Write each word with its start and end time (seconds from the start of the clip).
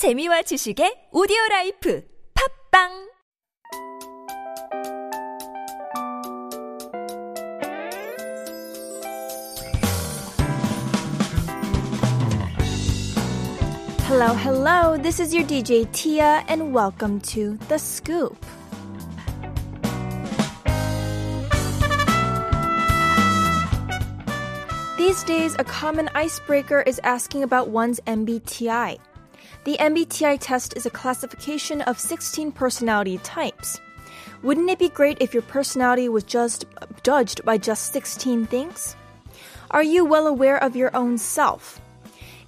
재미와 0.00 0.40
지식의 0.48 1.10
오디오 1.12 1.36
라이프 1.50 2.00
팝빵 2.32 2.88
Hello, 14.08 14.32
hello. 14.32 14.96
This 14.96 15.20
is 15.20 15.34
your 15.34 15.44
DJ 15.44 15.84
Tia, 15.92 16.46
and 16.48 16.72
welcome 16.72 17.20
to 17.36 17.58
The 17.68 17.76
Scoop. 17.76 18.40
These 24.96 25.22
days, 25.24 25.54
a 25.58 25.64
common 25.64 26.08
icebreaker 26.14 26.80
is 26.80 26.98
asking 27.04 27.42
about 27.44 27.68
one's 27.68 28.00
MBTI. 28.06 28.96
The 29.64 29.76
MBTI 29.76 30.38
test 30.40 30.74
is 30.74 30.86
a 30.86 30.90
classification 30.90 31.82
of 31.82 31.98
16 31.98 32.50
personality 32.52 33.18
types. 33.18 33.78
Wouldn't 34.42 34.70
it 34.70 34.78
be 34.78 34.88
great 34.88 35.18
if 35.20 35.34
your 35.34 35.42
personality 35.42 36.08
was 36.08 36.24
just 36.24 36.64
judged 37.02 37.44
by 37.44 37.58
just 37.58 37.92
16 37.92 38.46
things? 38.46 38.96
Are 39.70 39.82
you 39.82 40.06
well 40.06 40.26
aware 40.26 40.56
of 40.62 40.76
your 40.76 40.96
own 40.96 41.18
self? 41.18 41.78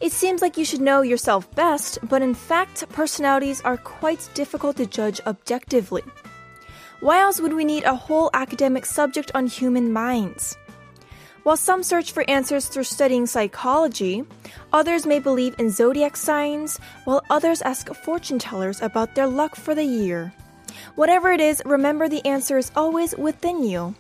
It 0.01 0.11
seems 0.11 0.41
like 0.41 0.57
you 0.57 0.65
should 0.65 0.81
know 0.81 1.03
yourself 1.03 1.55
best, 1.55 1.99
but 2.09 2.23
in 2.23 2.33
fact, 2.33 2.89
personalities 2.89 3.61
are 3.61 3.77
quite 3.77 4.31
difficult 4.33 4.79
to 4.79 4.87
judge 4.87 5.21
objectively. 5.27 6.03
Why 7.01 7.21
else 7.21 7.41
would 7.41 7.53
we 7.53 7.67
need 7.67 7.85
a 7.85 7.95
whole 7.95 8.31
academic 8.33 8.87
subject 8.87 9.31
on 9.35 9.47
human 9.47 9.93
minds? 9.93 10.57
While 11.43 11.57
some 11.57 11.83
search 11.83 12.13
for 12.13 12.25
answers 12.31 12.69
through 12.69 12.85
studying 12.85 13.27
psychology, 13.27 14.23
others 14.73 15.07
may 15.07 15.19
believe 15.19 15.57
in 15.59 15.71
zodiac 15.71 16.17
signs, 16.17 16.79
while 17.03 17.25
others 17.31 17.63
ask 17.63 17.93
fortune 17.93 18.39
tellers 18.39 18.81
about 18.81 19.17
their 19.17 19.27
luck 19.27 19.57
for 19.57 19.75
the 19.75 19.83
year. 19.83 20.33
Whatever 20.95 21.33
it 21.33 21.41
is, 21.41 21.61
remember 21.65 22.09
the 22.09 22.25
answer 22.25 22.59
is 22.59 22.71
always 22.77 23.17
within 23.17 23.65
you. 23.65 23.97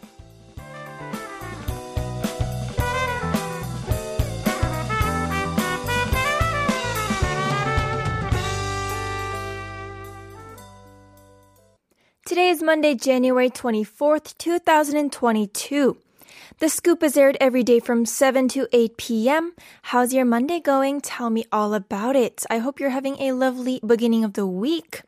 Today 12.24 12.50
is 12.50 12.62
Monday, 12.62 12.94
January 12.94 13.50
24th, 13.50 14.38
2022. 14.38 15.96
The 16.62 16.68
scoop 16.68 17.02
is 17.02 17.16
aired 17.16 17.36
every 17.40 17.64
day 17.64 17.80
from 17.80 18.06
7 18.06 18.46
to 18.50 18.68
8 18.72 18.96
p.m. 18.96 19.52
How's 19.90 20.14
your 20.14 20.24
Monday 20.24 20.60
going? 20.60 21.00
Tell 21.00 21.28
me 21.28 21.44
all 21.50 21.74
about 21.74 22.14
it. 22.14 22.46
I 22.50 22.58
hope 22.58 22.78
you're 22.78 22.90
having 22.90 23.20
a 23.20 23.32
lovely 23.32 23.80
beginning 23.84 24.22
of 24.22 24.34
the 24.34 24.46
week. 24.46 25.02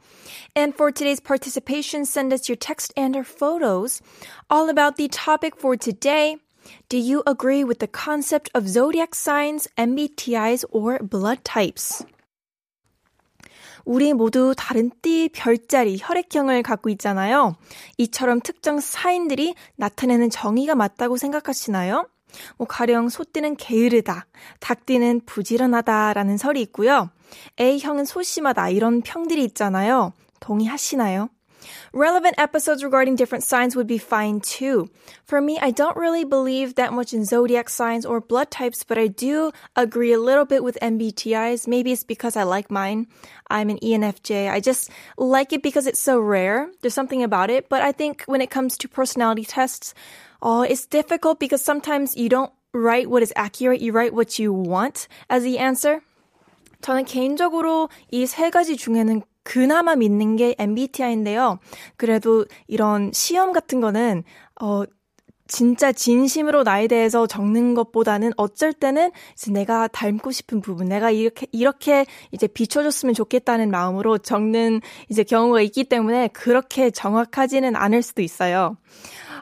And 0.56 0.74
for 0.74 0.91
today's 0.91 1.20
participation, 1.20 2.06
send 2.06 2.33
us 2.33 2.48
your 2.48 2.56
text 2.56 2.92
and 2.96 3.14
our 3.14 3.22
photos. 3.22 4.02
All 4.50 4.69
about 4.69 4.96
the 4.96 5.06
topic 5.06 5.55
for 5.55 5.77
today. 5.77 6.38
Do 6.88 6.98
you 6.98 7.22
agree 7.24 7.62
with 7.62 7.78
the 7.78 7.86
concept 7.86 8.50
of 8.52 8.68
zodiac 8.68 9.14
signs, 9.14 9.68
MBTIs, 9.78 10.64
or 10.72 10.98
blood 10.98 11.44
types? 11.44 12.05
우리 13.84 14.12
모두 14.12 14.54
다른 14.56 14.90
띠, 15.02 15.28
별자리, 15.32 15.98
혈액형을 16.00 16.62
갖고 16.62 16.88
있잖아요. 16.90 17.56
이처럼 17.98 18.40
특정 18.40 18.80
사인들이 18.80 19.54
나타내는 19.77 20.30
정의가 20.30 20.74
맞다고 20.74 21.16
생각하시나요? 21.16 22.08
뭐 22.56 22.66
가령 22.66 23.08
소띠는 23.08 23.56
게으르다, 23.56 24.27
닭띠는 24.60 25.22
부지런하다라는 25.27 26.36
설이 26.36 26.60
있고요. 26.62 27.10
A형은 27.60 28.05
소심하다 28.05 28.70
이런 28.70 29.02
평들이 29.02 29.44
있잖아요. 29.44 30.12
동의하시나요? 30.40 31.28
Relevant 31.92 32.36
episodes 32.38 32.83
regarding 32.83 33.16
different 33.16 33.44
signs 33.44 33.75
would 33.75 33.88
be 33.88 33.97
fine 33.97 34.39
too. 34.42 34.89
For 35.25 35.42
me, 35.42 35.58
I 35.59 35.72
don't 35.72 35.97
really 35.97 36.23
believe 36.23 36.76
that 36.76 36.93
much 36.93 37.14
in 37.14 37.26
zodiac 37.26 37.70
signs 37.70 38.05
or 38.05 38.21
blood 38.21 38.52
types, 38.52 38.83
but 38.83 38.98
I 38.98 39.08
do 39.08 39.52
agree 39.76 40.14
a 40.14 40.20
little 40.20 40.45
bit 40.45 40.64
with 40.64 40.77
MBTIs. 40.82 41.67
Maybe 41.67 41.92
it's 41.92 42.04
because 42.04 42.37
I 42.37 42.43
like 42.43 42.70
mine. 42.70 43.08
I'm 43.49 43.70
an 43.70 43.80
ENFJ. 43.82 44.52
I 44.52 44.60
just 44.60 44.92
like 45.17 45.52
it 45.52 45.64
because 45.64 45.87
it's 45.87 45.99
so 45.99 46.20
rare. 46.20 46.70
There's 46.82 46.93
something 46.93 47.23
about 47.23 47.49
it. 47.49 47.70
But 47.70 47.82
I 47.82 47.92
think 47.92 48.23
when 48.27 48.42
it 48.42 48.52
comes 48.52 48.77
to 48.77 48.87
personality 48.87 49.43
tests, 49.43 49.93
oh, 50.42 50.61
it's 50.61 50.86
difficult 50.86 51.39
because 51.39 51.64
sometimes 51.64 52.15
you 52.15 52.30
don't 52.30 52.54
write 52.71 53.10
what 53.10 53.23
is 53.23 53.33
accurate. 53.36 53.82
You 53.82 53.93
write 53.93 54.14
what 54.14 54.37
you 54.37 54.54
want 54.54 55.08
as 55.30 55.43
the 55.43 55.58
answer. 55.58 56.02
저는 56.82 57.04
개인적으로 57.05 57.89
이 58.10 58.23
세 58.23 58.49
가지 58.49 58.77
중에는 58.77 59.21
그나마 59.44 59.94
믿는 59.94 60.36
게 60.36 60.56
MBTI인데요. 60.58 61.60
그래도 61.96 62.44
이런 62.66 63.12
시험 63.12 63.52
같은 63.52 63.80
거는, 63.80 64.24
어, 64.60 64.82
진짜 65.46 65.92
진심으로 65.92 66.62
나에 66.62 66.88
대해서 66.88 67.27
적는 67.27 67.74
것보다는 67.74 68.32
어쩔 68.36 68.72
때는 68.72 69.12
이제 69.34 69.52
내가 69.52 69.88
닮고 69.88 70.30
싶은 70.32 70.62
부분, 70.62 70.88
내가 70.88 71.10
이렇게, 71.10 71.46
이렇게 71.52 72.06
이제 72.32 72.46
비춰줬으면 72.46 73.14
좋겠다는 73.14 73.70
마음으로 73.70 74.18
적는 74.18 74.80
이제 75.10 75.22
경우가 75.22 75.61
있기 75.61 75.84
때문에 75.84 76.28
그렇게 76.28 76.90
정확하지는 76.90 77.76
않을 77.76 78.02
수도 78.02 78.22
있어요. 78.22 78.78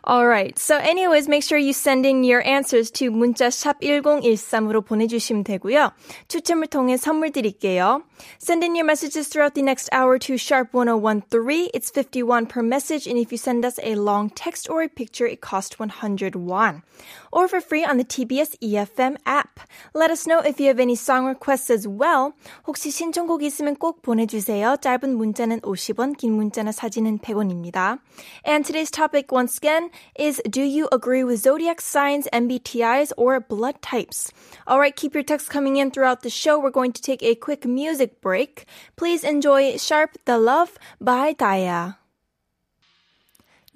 Alright. 0.05 0.59
So 0.59 0.77
anyways, 0.77 1.29
make 1.29 1.47
sure 1.47 1.61
you 1.61 1.71
send 1.71 2.05
in 2.07 2.25
your 2.25 2.43
answers 2.45 2.91
to 2.91 3.11
문자 3.11 3.51
샵 3.51 3.79
1013으로 3.81 4.85
보내주시면 4.85 5.45
되고요. 5.45 5.93
추첨을 6.27 6.67
통해 6.67 6.97
선물 6.97 7.31
드릴게요. 7.31 8.03
Send 8.38 8.64
in 8.64 8.76
your 8.76 8.86
messages 8.86 9.28
throughout 9.28 9.56
the 9.56 9.62
next 9.62 9.90
hour 9.92 10.18
to 10.20 10.38
sharp 10.38 10.74
1013. 10.74 11.70
It's 11.74 11.90
51 11.90 12.48
per 12.48 12.62
message. 12.62 13.08
And 13.08 13.18
if 13.18 13.32
you 13.32 13.38
send 13.38 13.66
us 13.66 13.80
a 13.84 13.96
long 13.96 14.30
text 14.30 14.70
or 14.70 14.82
a 14.82 14.90
picture, 14.90 15.26
it 15.26 15.42
costs 15.42 15.80
100 15.80 16.36
won. 16.36 16.84
Or 17.32 17.48
for 17.48 17.62
free 17.62 17.84
on 17.84 17.98
the 17.98 18.06
TBS 18.06 18.58
EFM 18.60 19.18
app. 19.26 19.60
Let 19.94 20.12
us 20.12 20.28
know 20.28 20.40
if 20.40 20.60
you 20.60 20.68
have 20.68 20.80
any 20.80 20.96
song 20.96 21.26
requests 21.26 21.70
as 21.70 21.88
well. 21.88 22.34
혹시 22.68 22.92
신청곡 22.92 23.44
있으면 23.44 23.76
꼭 23.76 24.02
보내주세요. 24.02 24.78
짧은 24.82 25.16
문자는 25.16 25.62
50원, 25.62 26.18
긴 26.18 26.34
문자나 26.34 26.72
사진은 26.72 27.20
100원입니다. 27.20 28.00
And 28.46 28.66
today's 28.66 28.92
topic 28.92 29.32
once 29.32 29.58
again 29.58 29.90
is 30.18 30.42
do 30.50 30.62
you 30.62 30.88
agree 30.92 31.24
with 31.24 31.42
zodiac 31.42 31.82
signs, 31.82 32.28
MBTIs, 32.34 33.12
or 33.18 33.40
blood 33.40 33.82
types? 33.82 34.32
Alright, 34.68 34.96
keep 34.96 35.14
your 35.14 35.24
texts 35.24 35.50
coming 35.50 35.78
in 35.78 35.92
throughout 35.92 36.22
the 36.22 36.30
show. 36.30 36.60
We're 36.60 36.72
going 36.72 36.94
to 36.94 37.02
take 37.02 37.24
a 37.24 37.36
quick 37.36 37.66
music 37.66 38.11
break. 38.22 38.66
Please 38.96 39.24
enjoy 39.24 39.78
Sharp 39.78 40.18
the 40.26 40.38
Love 40.38 40.78
by 41.00 41.34
Daya. 41.34 41.96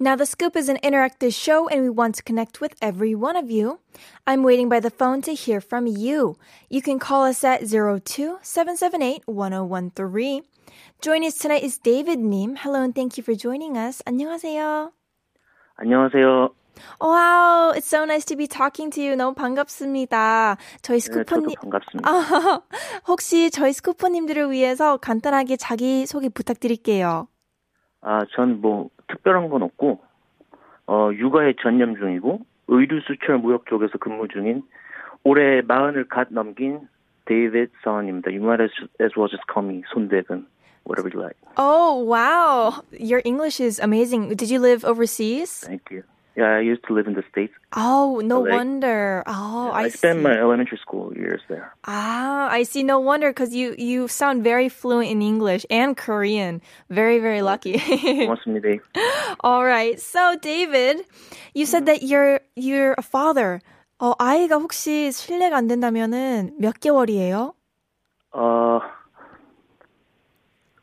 Now, 0.02 0.16
The 0.16 0.26
Scoop 0.26 0.56
is 0.56 0.68
an 0.68 0.78
interactive 0.82 1.32
show 1.32 1.68
and 1.68 1.82
we 1.82 1.88
want 1.88 2.16
to 2.16 2.24
connect 2.24 2.60
with 2.60 2.74
every 2.82 3.14
one 3.14 3.36
of 3.36 3.52
you. 3.52 3.78
I'm 4.26 4.42
waiting 4.42 4.68
by 4.68 4.80
the 4.80 4.90
phone 4.90 5.22
to 5.22 5.32
hear 5.32 5.60
from 5.60 5.86
you. 5.86 6.36
You 6.68 6.82
can 6.82 6.98
call 6.98 7.22
us 7.22 7.44
at 7.44 7.62
02-778-1013. 7.62 10.42
Joining 11.00 11.28
us 11.28 11.38
tonight 11.38 11.62
is 11.62 11.78
David 11.78 12.18
Nim. 12.18 12.56
Hello 12.56 12.82
and 12.82 12.92
thank 12.94 13.16
you 13.16 13.22
for 13.22 13.34
joining 13.34 13.76
us. 13.76 14.02
안녕하세요. 14.04 14.90
안녕하세요. 15.76 16.50
Wow, 17.01 17.73
it's 17.75 17.87
so 17.87 18.03
nice 18.05 18.25
to 18.25 18.35
be 18.35 18.47
talking 18.47 18.89
to 18.95 19.01
you. 19.01 19.15
너무 19.15 19.33
반갑습니다. 19.33 20.57
저희 20.81 20.99
네, 20.99 21.05
스쿠퍼님, 21.23 21.55
반갑습니다. 21.61 22.09
아, 22.09 22.61
혹시 23.07 23.49
저희 23.51 23.73
스쿠퍼님들을 23.73 24.51
위해서 24.51 24.97
간단하게 24.97 25.57
자기 25.57 26.05
소개 26.05 26.29
부탁드릴게요. 26.29 27.27
아, 28.01 28.21
전 28.35 28.61
뭐 28.61 28.89
특별한 29.07 29.49
건 29.49 29.63
없고 29.63 29.99
어, 30.87 31.09
육아에 31.13 31.53
전념 31.61 31.95
중이고 31.95 32.39
의류 32.67 32.99
수출 33.07 33.37
무역 33.37 33.65
쪽에서 33.67 33.97
근무 33.99 34.27
중인 34.27 34.63
올해 35.23 35.61
마흔을 35.61 36.07
갓 36.07 36.27
넘긴 36.31 36.87
데이빗 37.25 37.71
서원입니다. 37.83 38.31
You 38.31 38.41
might 38.43 38.61
as, 38.63 38.71
as 39.01 39.11
well 39.17 39.27
just 39.29 39.43
call 39.51 39.67
me 39.67 39.83
손대근, 39.93 40.45
whatever 40.85 41.09
you 41.11 41.19
like. 41.21 41.35
Oh, 41.57 41.99
wow. 42.03 42.81
Your 42.91 43.21
English 43.25 43.59
is 43.59 43.79
amazing. 43.79 44.29
Did 44.35 44.49
you 44.49 44.59
live 44.59 44.85
overseas? 44.85 45.65
Thank 45.67 45.91
you. 45.91 46.03
Yeah, 46.36 46.56
I 46.56 46.60
used 46.60 46.82
to 46.88 46.94
live 46.94 47.06
in 47.06 47.12
the 47.12 47.22
States. 47.30 47.52
Oh, 47.76 48.22
no 48.24 48.40
LA. 48.40 48.56
wonder. 48.56 49.22
Oh, 49.26 49.70
I, 49.70 49.82
I 49.82 49.88
spent 49.90 50.18
see. 50.18 50.22
my 50.22 50.32
elementary 50.32 50.78
school 50.78 51.12
years 51.14 51.42
there. 51.48 51.74
Ah, 51.84 52.48
I 52.48 52.62
see. 52.62 52.82
No 52.82 53.00
wonder 53.00 53.28
because 53.28 53.54
you 53.54 53.74
you 53.76 54.08
sound 54.08 54.42
very 54.42 54.70
fluent 54.70 55.10
in 55.10 55.20
English 55.20 55.66
and 55.68 55.94
Korean. 55.94 56.62
Very 56.88 57.18
very 57.18 57.42
lucky. 57.42 57.76
고맙습니다. 57.76 58.80
All 59.40 59.62
right. 59.62 60.00
So 60.00 60.36
David, 60.40 61.04
you 61.52 61.66
said 61.66 61.84
that 61.84 62.02
you're 62.02 62.40
you're 62.56 62.94
a 62.96 63.02
father. 63.02 63.60
어, 64.00 64.14
아이가 64.18 64.56
혹시 64.56 65.12
실례가 65.12 65.56
안 65.58 65.68
된다면은 65.68 66.56
몇 66.58 66.80
개월이에요? 66.80 67.54
Uh, 68.34 68.80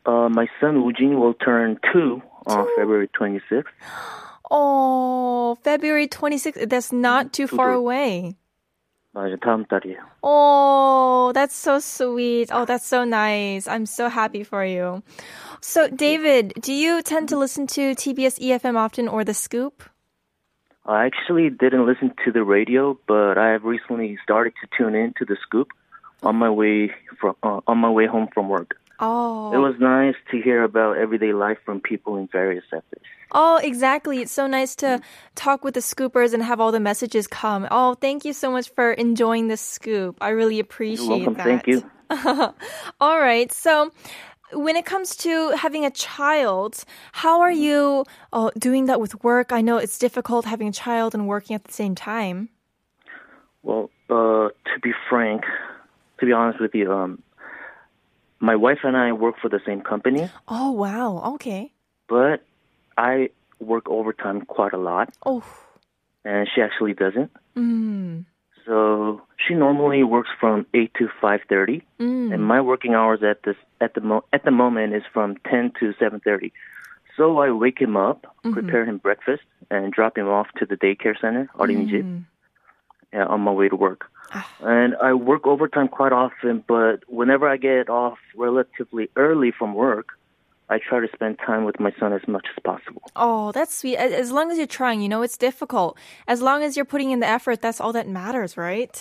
uh, 0.06 0.28
my 0.30 0.46
son 0.60 0.76
Eugene 0.80 1.18
will 1.18 1.34
turn 1.34 1.76
two 1.92 2.22
on 2.46 2.66
February 2.78 3.08
26th. 3.08 3.66
Oh, 4.50 5.56
February 5.62 6.08
26th. 6.08 6.68
That's 6.68 6.92
not 6.92 7.32
too 7.32 7.46
far 7.46 7.72
Mhm. 7.72 7.76
away. 7.76 8.36
맞아요. 9.12 9.36
다음 9.38 9.64
달이에요. 9.66 9.98
Oh, 10.22 11.32
that's 11.34 11.54
so 11.54 11.78
sweet. 11.80 12.50
Oh, 12.52 12.64
that's 12.64 12.86
so 12.86 13.04
nice. 13.04 13.66
I'm 13.66 13.86
so 13.86 14.08
happy 14.08 14.44
for 14.44 14.64
you. 14.64 15.02
So, 15.60 15.88
David, 15.88 16.54
do 16.60 16.72
you 16.72 17.02
tend 17.02 17.28
to 17.30 17.36
listen 17.36 17.66
to 17.74 17.94
TBS 17.94 18.38
EFM 18.38 18.76
often 18.76 19.08
or 19.08 19.24
The 19.24 19.34
Scoop? 19.34 19.82
I 20.86 21.04
actually 21.06 21.50
didn't 21.50 21.86
listen 21.86 22.14
to 22.24 22.32
the 22.32 22.42
radio, 22.42 22.98
but 23.06 23.36
I 23.36 23.50
have 23.50 23.64
recently 23.64 24.18
started 24.22 24.54
to 24.62 24.68
tune 24.76 24.94
in 24.94 25.12
to 25.18 25.24
the 25.24 25.36
scoop 25.42 25.68
on 26.22 26.36
my 26.36 26.50
way 26.50 26.90
from 27.20 27.34
uh, 27.42 27.60
on 27.66 27.78
my 27.78 27.90
way 27.90 28.06
home 28.06 28.28
from 28.32 28.48
work. 28.48 28.76
Oh. 28.99 29.53
It 29.53 29.57
was 29.57 29.75
nice 29.79 30.15
to 30.31 30.41
hear 30.41 30.63
about 30.63 30.97
everyday 30.97 31.33
life 31.33 31.57
from 31.65 31.81
people 31.81 32.17
in 32.17 32.27
various 32.27 32.63
sectors. 32.69 33.01
Oh, 33.31 33.57
exactly. 33.57 34.21
It's 34.21 34.31
so 34.31 34.47
nice 34.47 34.75
to 34.77 35.01
talk 35.35 35.63
with 35.63 35.73
the 35.73 35.81
scoopers 35.81 36.33
and 36.33 36.41
have 36.41 36.61
all 36.61 36.71
the 36.71 36.79
messages 36.79 37.27
come. 37.27 37.67
Oh, 37.71 37.95
thank 37.95 38.23
you 38.23 38.33
so 38.33 38.51
much 38.51 38.69
for 38.69 38.93
enjoying 38.93 39.47
the 39.47 39.57
scoop. 39.57 40.17
I 40.21 40.29
really 40.29 40.59
appreciate 40.59 41.07
You're 41.07 41.17
welcome. 41.17 41.33
that. 41.35 41.43
Thank 41.43 41.67
you. 41.67 41.83
all 43.01 43.19
right. 43.19 43.51
So, 43.51 43.91
when 44.53 44.75
it 44.75 44.85
comes 44.85 45.15
to 45.17 45.49
having 45.51 45.85
a 45.85 45.91
child, 45.91 46.85
how 47.11 47.41
are 47.41 47.51
you 47.51 48.05
uh, 48.31 48.51
doing 48.57 48.85
that 48.85 49.01
with 49.01 49.23
work? 49.23 49.51
I 49.51 49.61
know 49.61 49.77
it's 49.77 49.97
difficult 49.97 50.45
having 50.45 50.67
a 50.67 50.71
child 50.71 51.13
and 51.13 51.27
working 51.27 51.55
at 51.55 51.63
the 51.63 51.73
same 51.73 51.95
time. 51.95 52.49
Well, 53.63 53.89
uh, 54.09 54.49
to 54.49 54.79
be 54.81 54.91
frank, 55.09 55.43
to 56.19 56.25
be 56.25 56.31
honest 56.31 56.61
with 56.61 56.75
you, 56.75 56.93
um, 56.93 57.23
my 58.44 58.56
wife 58.56 58.80
and 58.84 58.96
I 58.96 59.12
work 59.12 59.36
for 59.40 59.48
the 59.48 59.60
same 59.66 59.80
company, 59.82 60.28
Oh, 60.48 60.70
wow. 60.72 61.34
Okay. 61.34 61.72
but 62.08 62.42
I 62.96 63.30
work 63.60 63.88
overtime 63.88 64.42
quite 64.46 64.72
a 64.72 64.78
lot, 64.78 65.12
Oh, 65.24 65.42
and 66.24 66.48
she 66.52 66.60
actually 66.62 66.94
doesn't. 66.94 67.30
mm, 67.56 68.24
So 68.66 69.22
she 69.36 69.54
normally 69.54 70.02
works 70.04 70.28
from 70.40 70.66
eight 70.74 70.92
to 70.98 71.08
five 71.20 71.40
thirty, 71.48 71.82
mm. 71.98 72.32
and 72.32 72.44
my 72.44 72.60
working 72.60 72.94
hours 72.94 73.20
at 73.22 73.42
this 73.44 73.56
at 73.80 73.94
the 73.94 74.00
mo- 74.00 74.24
at 74.32 74.44
the 74.44 74.50
moment 74.50 74.94
is 74.94 75.02
from 75.12 75.36
ten 75.50 75.72
to 75.80 75.92
seven 75.98 76.20
thirty. 76.20 76.52
So 77.16 77.38
I 77.40 77.50
wake 77.50 77.78
him 77.80 77.96
up, 77.96 78.26
prepare 78.52 78.84
him 78.84 78.98
breakfast, 78.98 79.42
and 79.70 79.92
drop 79.92 80.16
him 80.16 80.28
off 80.28 80.46
to 80.58 80.64
the 80.66 80.76
daycare 80.76 81.16
center, 81.20 81.48
어린이집, 81.58 82.04
Mm. 82.04 82.24
yeah, 83.15 83.25
on 83.33 83.39
my 83.41 83.51
way 83.59 83.67
to 83.69 83.75
work. 83.87 84.01
And 84.59 84.95
I 85.01 85.13
work 85.13 85.43
overtime 85.47 85.87
quite 85.87 86.11
often, 86.11 86.63
but 86.67 86.95
whenever 87.07 87.47
I 87.47 87.57
get 87.57 87.89
off 87.89 88.17
relatively 88.35 89.05
early 89.15 89.51
from 89.57 89.73
work, 89.73 90.07
I 90.69 90.77
try 90.79 90.99
to 90.99 91.07
spend 91.13 91.37
time 91.39 91.63
with 91.63 91.79
my 91.79 91.91
son 91.99 92.11
as 92.11 92.27
much 92.27 92.47
as 92.53 92.61
possible. 92.71 93.03
Oh, 93.15 93.51
that's 93.53 93.73
sweet. 93.73 93.95
As 93.97 94.31
long 94.31 94.51
as 94.51 94.57
you're 94.57 94.67
trying, 94.81 94.99
you 95.01 95.07
know, 95.13 95.21
it's 95.21 95.37
difficult. 95.37 95.97
As 96.27 96.41
long 96.41 96.63
as 96.63 96.75
you're 96.75 96.91
putting 96.93 97.11
in 97.11 97.19
the 97.21 97.27
effort, 97.37 97.61
that's 97.61 97.79
all 97.79 97.93
that 97.93 98.07
matters, 98.09 98.57
right? 98.57 98.95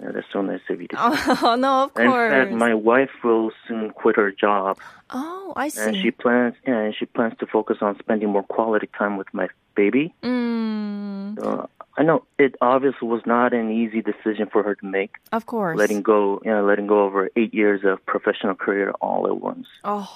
Yeah, 0.00 0.12
that's 0.14 0.26
so 0.32 0.40
nice 0.42 0.60
of 0.70 0.80
you 0.80 0.88
to 0.88 0.96
Oh, 1.42 1.56
no, 1.58 1.72
of 1.84 1.90
In 1.96 2.06
course. 2.06 2.30
fact, 2.32 2.52
my 2.52 2.72
wife 2.72 3.10
will 3.24 3.50
soon 3.66 3.90
quit 3.90 4.14
her 4.16 4.30
job, 4.30 4.78
oh, 5.10 5.52
I 5.56 5.68
see. 5.70 5.80
and 5.82 5.96
she 6.00 6.10
plans 6.12 6.54
yeah, 6.66 6.78
and 6.86 6.94
she 6.98 7.04
plans 7.04 7.34
to 7.40 7.46
focus 7.46 7.78
on 7.82 7.98
spending 7.98 8.28
more 8.30 8.44
quality 8.44 8.88
time 8.96 9.16
with 9.18 9.26
my 9.34 9.48
baby. 9.74 10.14
Mm, 10.22 11.34
So 11.36 11.68
I 11.98 12.04
know 12.04 12.24
it 12.38 12.54
obviously 12.60 13.08
was 13.08 13.22
not 13.26 13.52
an 13.52 13.72
easy 13.72 14.00
decision 14.00 14.48
for 14.52 14.62
her 14.62 14.76
to 14.76 14.86
make, 14.86 15.16
of 15.32 15.46
course. 15.46 15.76
letting 15.76 16.00
go, 16.02 16.40
you 16.44 16.50
know, 16.52 16.64
letting 16.64 16.86
go 16.86 17.02
over 17.02 17.28
eight 17.34 17.52
years 17.52 17.80
of 17.84 18.04
professional 18.06 18.54
career 18.54 18.92
all 19.00 19.26
at 19.26 19.40
once. 19.40 19.66
Oh, 19.82 20.08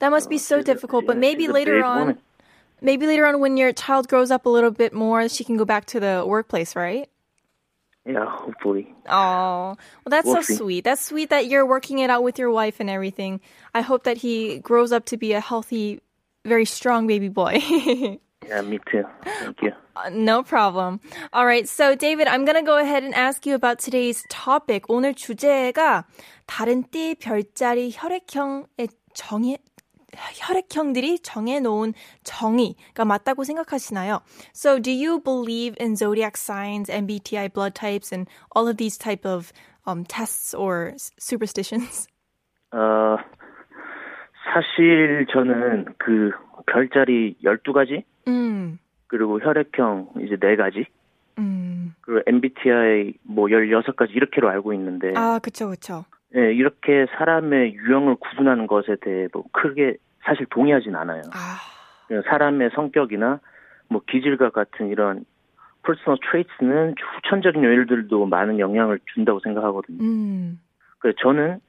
that 0.00 0.08
must 0.10 0.28
be 0.28 0.34
oh, 0.36 0.38
so 0.38 0.56
She's 0.58 0.62
a- 0.68 0.74
difficult. 0.74 1.06
But 1.06 1.14
yeah, 1.16 1.20
maybe 1.20 1.46
later 1.46 1.84
on, 1.84 1.98
woman. 2.00 2.18
maybe 2.82 3.06
later 3.06 3.26
on 3.26 3.38
when 3.38 3.56
your 3.56 3.72
child 3.72 4.08
grows 4.08 4.32
up 4.32 4.44
a 4.44 4.48
little 4.48 4.72
bit 4.72 4.92
more, 4.92 5.28
she 5.28 5.44
can 5.44 5.56
go 5.56 5.64
back 5.64 5.84
to 5.86 6.00
the 6.00 6.24
workplace, 6.26 6.74
right? 6.74 7.08
Yeah, 8.04 8.26
hopefully. 8.28 8.92
Oh, 9.08 9.76
well, 9.76 9.76
that's 10.06 10.26
We'll 10.26 10.36
so 10.36 10.42
see. 10.42 10.56
sweet. 10.56 10.84
That's 10.84 11.00
sweet 11.00 11.30
that 11.30 11.46
you're 11.46 11.64
working 11.64 12.00
it 12.00 12.10
out 12.10 12.24
with 12.24 12.40
your 12.40 12.50
wife 12.50 12.80
and 12.80 12.90
everything. 12.90 13.40
I 13.72 13.82
hope 13.82 14.02
that 14.04 14.18
he 14.18 14.58
grows 14.58 14.90
up 14.90 15.04
to 15.06 15.16
be 15.16 15.32
a 15.32 15.40
healthy, 15.40 16.00
very 16.44 16.64
strong 16.64 17.06
baby 17.06 17.28
boy. 17.28 17.62
Yeah, 18.47 18.61
me 18.61 18.79
too. 18.89 19.03
Thank 19.23 19.61
you. 19.61 19.71
Uh, 19.95 20.09
no 20.11 20.41
problem. 20.43 20.99
All 21.33 21.45
right. 21.45 21.67
So, 21.67 21.93
David, 21.95 22.27
I'm 22.27 22.45
going 22.45 22.55
to 22.55 22.63
go 22.65 22.77
ahead 22.77 23.03
and 23.03 23.13
ask 23.13 23.45
you 23.45 23.53
about 23.53 23.79
today's 23.79 24.23
topic. 24.29 24.85
오늘 24.89 25.13
주제가 25.13 26.05
다른 26.47 26.83
띠 26.89 27.15
별자리 27.15 27.91
혈액형의 27.93 28.87
정의 29.13 29.57
혈액형들이 30.15 31.19
정해놓은 31.19 31.93
정의가 32.23 33.05
맞다고 33.05 33.43
생각하시나요? 33.43 34.21
So, 34.53 34.79
do 34.79 34.89
you 34.91 35.19
believe 35.21 35.75
in 35.79 35.95
zodiac 35.95 36.35
signs, 36.37 36.89
MBTI 36.89 37.53
blood 37.53 37.75
types, 37.75 38.11
and 38.11 38.27
all 38.55 38.67
of 38.67 38.77
these 38.77 38.97
type 38.97 39.25
of 39.25 39.53
um, 39.85 40.05
tests 40.05 40.55
or 40.55 40.93
s- 40.95 41.11
superstitions? 41.19 42.07
어, 42.73 43.17
사실 44.53 45.27
저는 45.31 45.93
그 45.99 46.31
별자리 46.65 47.35
12가지, 47.43 48.03
음, 48.28 48.78
그리고 49.06 49.40
혈액형 49.40 50.10
이제 50.22 50.36
4가지, 50.36 50.86
음. 51.38 51.94
그리고 52.00 52.22
MBTI 52.26 53.14
뭐 53.22 53.46
16가지 53.46 54.10
이렇게로 54.14 54.48
알고 54.48 54.72
있는데, 54.74 55.12
아, 55.16 55.38
그쵸, 55.42 55.68
그쵸. 55.68 56.04
예, 56.36 56.52
이렇게 56.52 57.06
사람의 57.16 57.74
유형을 57.74 58.16
구분하는 58.16 58.66
것에 58.66 58.96
대해 59.00 59.28
뭐 59.32 59.44
크게 59.52 59.96
사실 60.24 60.46
동의하진 60.46 60.94
않아요. 60.96 61.22
아, 61.32 62.20
사람의 62.28 62.70
성격이나 62.74 63.40
뭐 63.88 64.02
기질과 64.06 64.50
같은 64.50 64.88
이런 64.88 65.24
퍼스널 65.82 66.18
트레이트는 66.22 66.94
후천적인 66.98 67.62
요일들도 67.62 68.26
많은 68.26 68.58
영향을 68.58 68.98
준다고 69.12 69.40
생각하거든요. 69.40 70.02
음, 70.02 70.60
그래서 70.98 71.16
저는 71.20 71.60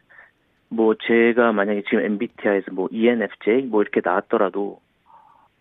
뭐 0.70 0.96
제가 0.96 1.52
만약에 1.52 1.84
지금 1.84 2.00
MBTI에서 2.06 2.72
뭐 2.72 2.88
ENFJ 2.92 3.64
뭐 3.64 3.82
이렇게 3.82 4.02
나왔더라도 4.04 4.80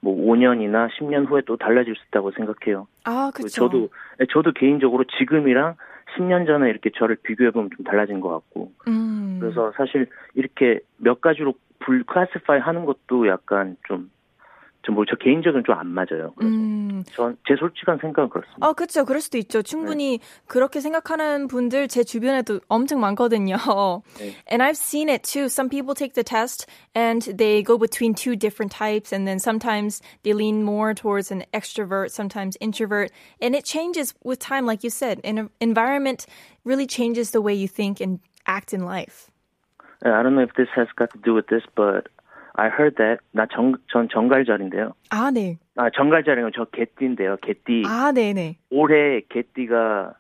뭐 0.05 0.15
5년이나 0.15 0.91
10년 0.91 1.27
후에 1.29 1.41
또 1.47 1.57
달라질 1.57 1.97
수 1.97 2.03
있다고 2.09 2.31
생각해요. 2.33 2.87
아, 3.05 3.31
그 3.35 3.45
그쵸. 3.45 3.69
저도 3.69 3.89
저도 4.31 4.53
개인적으로 4.53 5.05
지금이랑 5.19 5.77
10년 6.17 6.47
전에 6.47 6.69
이렇게 6.69 6.91
저를 6.95 7.17
비교해 7.23 7.51
보면 7.51 7.71
좀 7.75 7.85
달라진 7.85 8.21
것 8.21 8.29
같고 8.29 8.71
음. 8.87 9.39
그래서 9.41 9.73
사실 9.77 10.07
이렇게 10.35 10.81
몇 10.99 11.23
가지로 11.23 11.55
불 11.79 12.05
클래시파이 12.05 12.61
하는 12.61 12.85
것도 12.85 13.29
약간 13.29 13.77
좀 13.89 14.11
좀 14.84 14.96
뭐 14.96 15.06
저 15.06 15.16
개인적으로는 15.18 15.64
좀 15.66 15.76
안 15.76 15.88
맞아요. 15.88 16.32
그래서 16.36 16.56
음. 16.56 17.04
전 17.12 17.36
제 17.48 17.56
솔직한 17.58 17.98
생각은 18.00 18.30
그렇습니다. 18.30 18.66
어, 18.66 18.74
그쵸. 18.74 19.04
그럴 19.06 19.22
수도 19.22 19.38
있죠. 19.38 19.62
충분히 19.62 20.20
그렇게 20.48 20.80
생각하는 20.80 21.48
분들 21.48 21.88
제 21.88 22.04
주변에도 22.04 22.60
엄청 22.70 23.00
많거든요. 23.02 23.58
네. 24.20 24.36
And 24.50 24.64
I've 24.64 24.78
seen 24.78 25.10
it 25.10 25.24
too. 25.24 25.48
Some 25.50 25.70
people 25.70 25.94
take 25.94 26.14
the 26.14 26.24
test 26.24 26.66
and 26.96 27.22
they 27.38 27.62
go 27.62 27.78
between 27.78 28.14
two 28.14 28.36
different 28.36 28.72
types 28.72 29.12
and 29.14 29.28
then 29.28 29.38
sometimes 29.40 30.02
they 30.24 30.34
lean 30.34 30.64
more 30.64 30.94
towards 30.94 31.32
an 31.32 31.44
extrovert, 31.54 32.12
sometimes 32.12 32.56
introvert. 32.62 33.12
And 33.42 33.56
it 33.56 33.66
changes 33.66 34.14
with 34.24 34.40
time, 34.40 34.66
like 34.66 34.84
you 34.84 34.90
said. 34.90 35.20
An 35.24 35.50
environment 35.60 36.26
really 36.64 36.88
changes 36.88 37.32
the 37.32 37.42
way 37.42 37.54
you 37.54 37.68
think 37.68 38.00
and 38.00 38.20
act 38.48 38.74
in 38.74 38.86
life. 38.86 39.30
I 40.04 40.24
don't 40.24 40.36
know 40.36 40.44
if 40.44 40.54
this 40.56 40.70
has 40.76 40.88
got 40.96 41.12
to 41.12 41.18
do 41.20 41.34
with 41.34 41.48
this, 41.48 41.64
but 41.76 42.08
I 42.56 42.68
heard 42.68 42.98
that 42.98 43.20
나전 43.34 43.78
정갈자리인데요. 44.12 44.94
아, 45.12 45.32
네. 45.32 45.60
아 45.76 45.90
정갈자리는 45.90 46.52
저 46.56 46.66
개띠인데요. 46.66 47.38
개띠 47.42 47.84
아, 47.86 48.12
네네. 48.12 48.58
올해 48.70 49.22
개띠가 49.30 50.14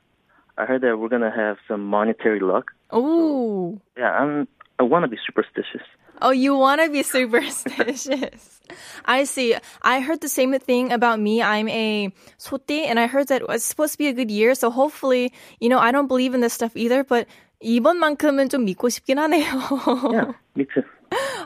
I 0.55 0.65
heard 0.65 0.81
that 0.81 0.97
we're 0.97 1.09
gonna 1.09 1.31
have 1.31 1.57
some 1.67 1.83
monetary 1.83 2.39
luck. 2.39 2.71
Oh. 2.91 3.79
Yeah, 3.97 4.11
I'm 4.11 4.47
I 4.79 4.83
want 4.83 5.03
to 5.03 5.09
be 5.09 5.17
superstitious. 5.25 5.83
Oh, 6.21 6.31
you 6.31 6.55
want 6.55 6.81
to 6.81 6.89
be 6.89 7.03
superstitious. 7.03 8.59
I 9.05 9.23
see. 9.23 9.55
I 9.81 10.01
heard 10.01 10.21
the 10.21 10.27
same 10.27 10.57
thing 10.59 10.91
about 10.91 11.19
me. 11.19 11.41
I'm 11.41 11.67
a 11.69 12.11
소띠, 12.37 12.85
and 12.87 12.99
I 12.99 13.07
heard 13.07 13.27
that 13.29 13.41
it's 13.47 13.63
supposed 13.63 13.93
to 13.93 13.97
be 13.97 14.07
a 14.07 14.13
good 14.13 14.29
year. 14.29 14.53
So 14.53 14.69
hopefully, 14.69 15.31
you 15.59 15.69
know, 15.69 15.79
I 15.79 15.91
don't 15.91 16.07
believe 16.07 16.33
in 16.33 16.41
this 16.41 16.53
stuff 16.53 16.75
either, 16.75 17.03
but 17.03 17.27
이번만큼은 17.63 18.49
좀 18.49 18.65
믿고 18.65 18.89
싶긴 18.89 19.17
하네요. 19.17 20.11
Yeah, 20.11 20.31
me 20.55 20.65
too. 20.65 20.83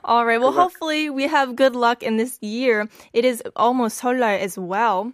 All 0.05 0.25
right. 0.25 0.41
Well, 0.41 0.53
hopefully 0.53 1.11
we 1.11 1.27
have 1.27 1.57
good 1.57 1.75
luck 1.75 2.03
in 2.03 2.17
this 2.17 2.39
year. 2.43 2.89
It 3.13 3.25
is 3.25 3.43
almost 3.57 4.01
설날 4.01 4.39
as 4.39 4.59
well. 4.59 5.13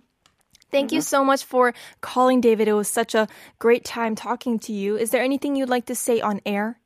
Thank 0.71 0.91
you 0.91 1.03
so 1.03 1.25
much 1.25 1.45
for 1.45 1.73
calling, 2.01 2.41
David. 2.41 2.67
It 2.67 2.73
was 2.73 2.89
such 2.89 3.15
a 3.15 3.29
great 3.61 3.85
time 3.85 4.17
talking 4.17 4.59
to 4.61 4.73
you. 4.73 4.97
Is 4.97 5.11
there 5.11 5.23
anything 5.23 5.55
you'd 5.55 5.69
like 5.69 5.87
to 5.87 5.95
say 5.95 6.21
on 6.21 6.41
air? 6.45 6.81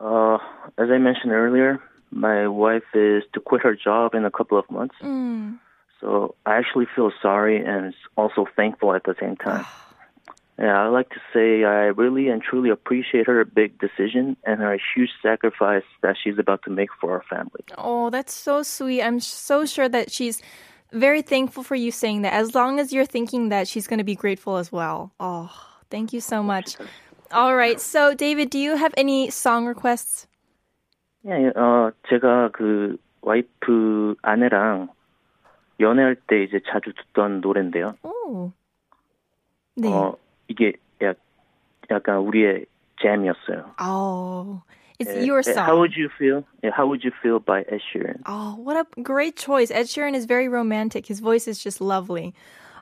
Uh, 0.00 0.38
as 0.78 0.88
I 0.90 0.96
mentioned 0.96 1.32
earlier, 1.32 1.80
my 2.10 2.48
wife 2.48 2.88
is 2.94 3.24
to 3.34 3.40
quit 3.40 3.62
her 3.62 3.76
job 3.76 4.14
in 4.14 4.24
a 4.24 4.30
couple 4.30 4.58
of 4.58 4.70
months. 4.70 4.94
Mm. 5.02 5.58
So 6.00 6.34
I 6.46 6.56
actually 6.56 6.86
feel 6.96 7.12
sorry 7.20 7.62
and 7.64 7.94
also 8.16 8.46
thankful 8.56 8.94
at 8.94 9.04
the 9.04 9.14
same 9.20 9.36
time. 9.36 9.66
Yeah, 10.61 10.81
I 10.81 10.87
like 10.87 11.09
to 11.09 11.21
say 11.33 11.63
I 11.63 11.93
really 11.93 12.29
and 12.29 12.41
truly 12.41 12.71
appreciate 12.71 13.27
her 13.27 13.45
big 13.45 13.77
decision 13.77 14.35
and 14.43 14.59
her 14.59 14.77
huge 14.95 15.11
sacrifice 15.21 15.83
that 16.01 16.15
she's 16.21 16.39
about 16.39 16.63
to 16.63 16.71
make 16.71 16.89
for 16.99 17.11
our 17.11 17.23
family. 17.29 17.61
Oh, 17.77 18.09
that's 18.09 18.33
so 18.33 18.63
sweet. 18.63 19.03
I'm 19.03 19.19
so 19.19 19.65
sure 19.65 19.87
that 19.87 20.11
she's 20.11 20.41
very 20.91 21.21
thankful 21.21 21.61
for 21.61 21.75
you 21.75 21.91
saying 21.91 22.23
that. 22.23 22.33
As 22.33 22.55
long 22.55 22.79
as 22.79 22.91
you're 22.91 23.05
thinking 23.05 23.49
that, 23.49 23.67
she's 23.67 23.85
going 23.85 23.99
to 23.99 24.03
be 24.03 24.15
grateful 24.15 24.57
as 24.57 24.71
well. 24.71 25.11
Oh, 25.19 25.51
Thank 25.89 26.13
you 26.13 26.19
so 26.19 26.43
much. 26.43 26.75
All 27.31 27.55
right. 27.55 27.79
So, 27.79 28.13
David, 28.13 28.49
do 28.49 28.59
you 28.59 28.75
have 28.75 28.93
any 28.97 29.29
song 29.29 29.65
requests? 29.65 30.27
예, 31.25 31.51
어, 31.55 31.91
제가 32.07 32.51
그 32.53 32.97
와이프 33.21 34.15
아내랑 34.21 34.89
연애할 35.79 36.15
때 36.27 36.43
이제 36.43 36.61
자주 36.69 36.93
듣던 36.93 37.41
노래인데요. 37.41 37.95
오. 38.03 38.51
네. 39.75 39.89
어, 39.89 40.15
이게 40.47 40.73
약, 41.01 41.17
약간 41.89 42.17
우리의 42.19 42.65
잼이었어요. 43.01 43.75
oh, 43.79 44.61
it's 44.99 45.13
예, 45.13 45.25
your 45.25 45.39
예, 45.45 45.53
song. 45.53 45.65
How 45.65 45.77
would 45.77 45.95
you 45.95 46.09
feel? 46.17 46.43
예, 46.63 46.71
How 46.71 46.87
would 46.87 47.03
you 47.03 47.11
feel 47.21 47.39
by 47.39 47.61
Ed 47.69 47.81
Sheeran? 47.91 48.21
Oh, 48.25 48.55
what 48.57 48.77
a 48.77 48.85
great 49.01 49.35
choice. 49.35 49.69
Ed 49.71 49.85
Sheeran 49.87 50.15
is 50.15 50.25
very 50.25 50.47
romantic. 50.47 51.05
His 51.05 51.19
voice 51.19 51.47
is 51.47 51.61
just 51.61 51.79
lovely. 51.81 52.33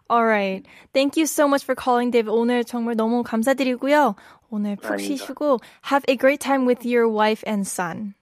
All 0.10 0.24
right. 0.25 0.63
Thank 0.94 1.17
you 1.17 1.25
so 1.25 1.48
much 1.48 1.63
for 1.63 1.74
calling, 1.74 2.12
David. 2.12 2.29
오늘 2.32 2.63
정말 2.63 2.96
너무 2.96 3.24
감사드리고요. 3.24 4.15
오늘 4.51 4.75
푹 4.77 4.91
아닙니다. 4.91 5.25
쉬시고 5.25 5.60
have 5.89 6.05
a 6.08 6.15
great 6.15 6.39
time 6.39 6.65
with 6.65 6.86
your 6.86 7.10
wife 7.10 7.44
and 7.48 7.65
son. 7.65 8.13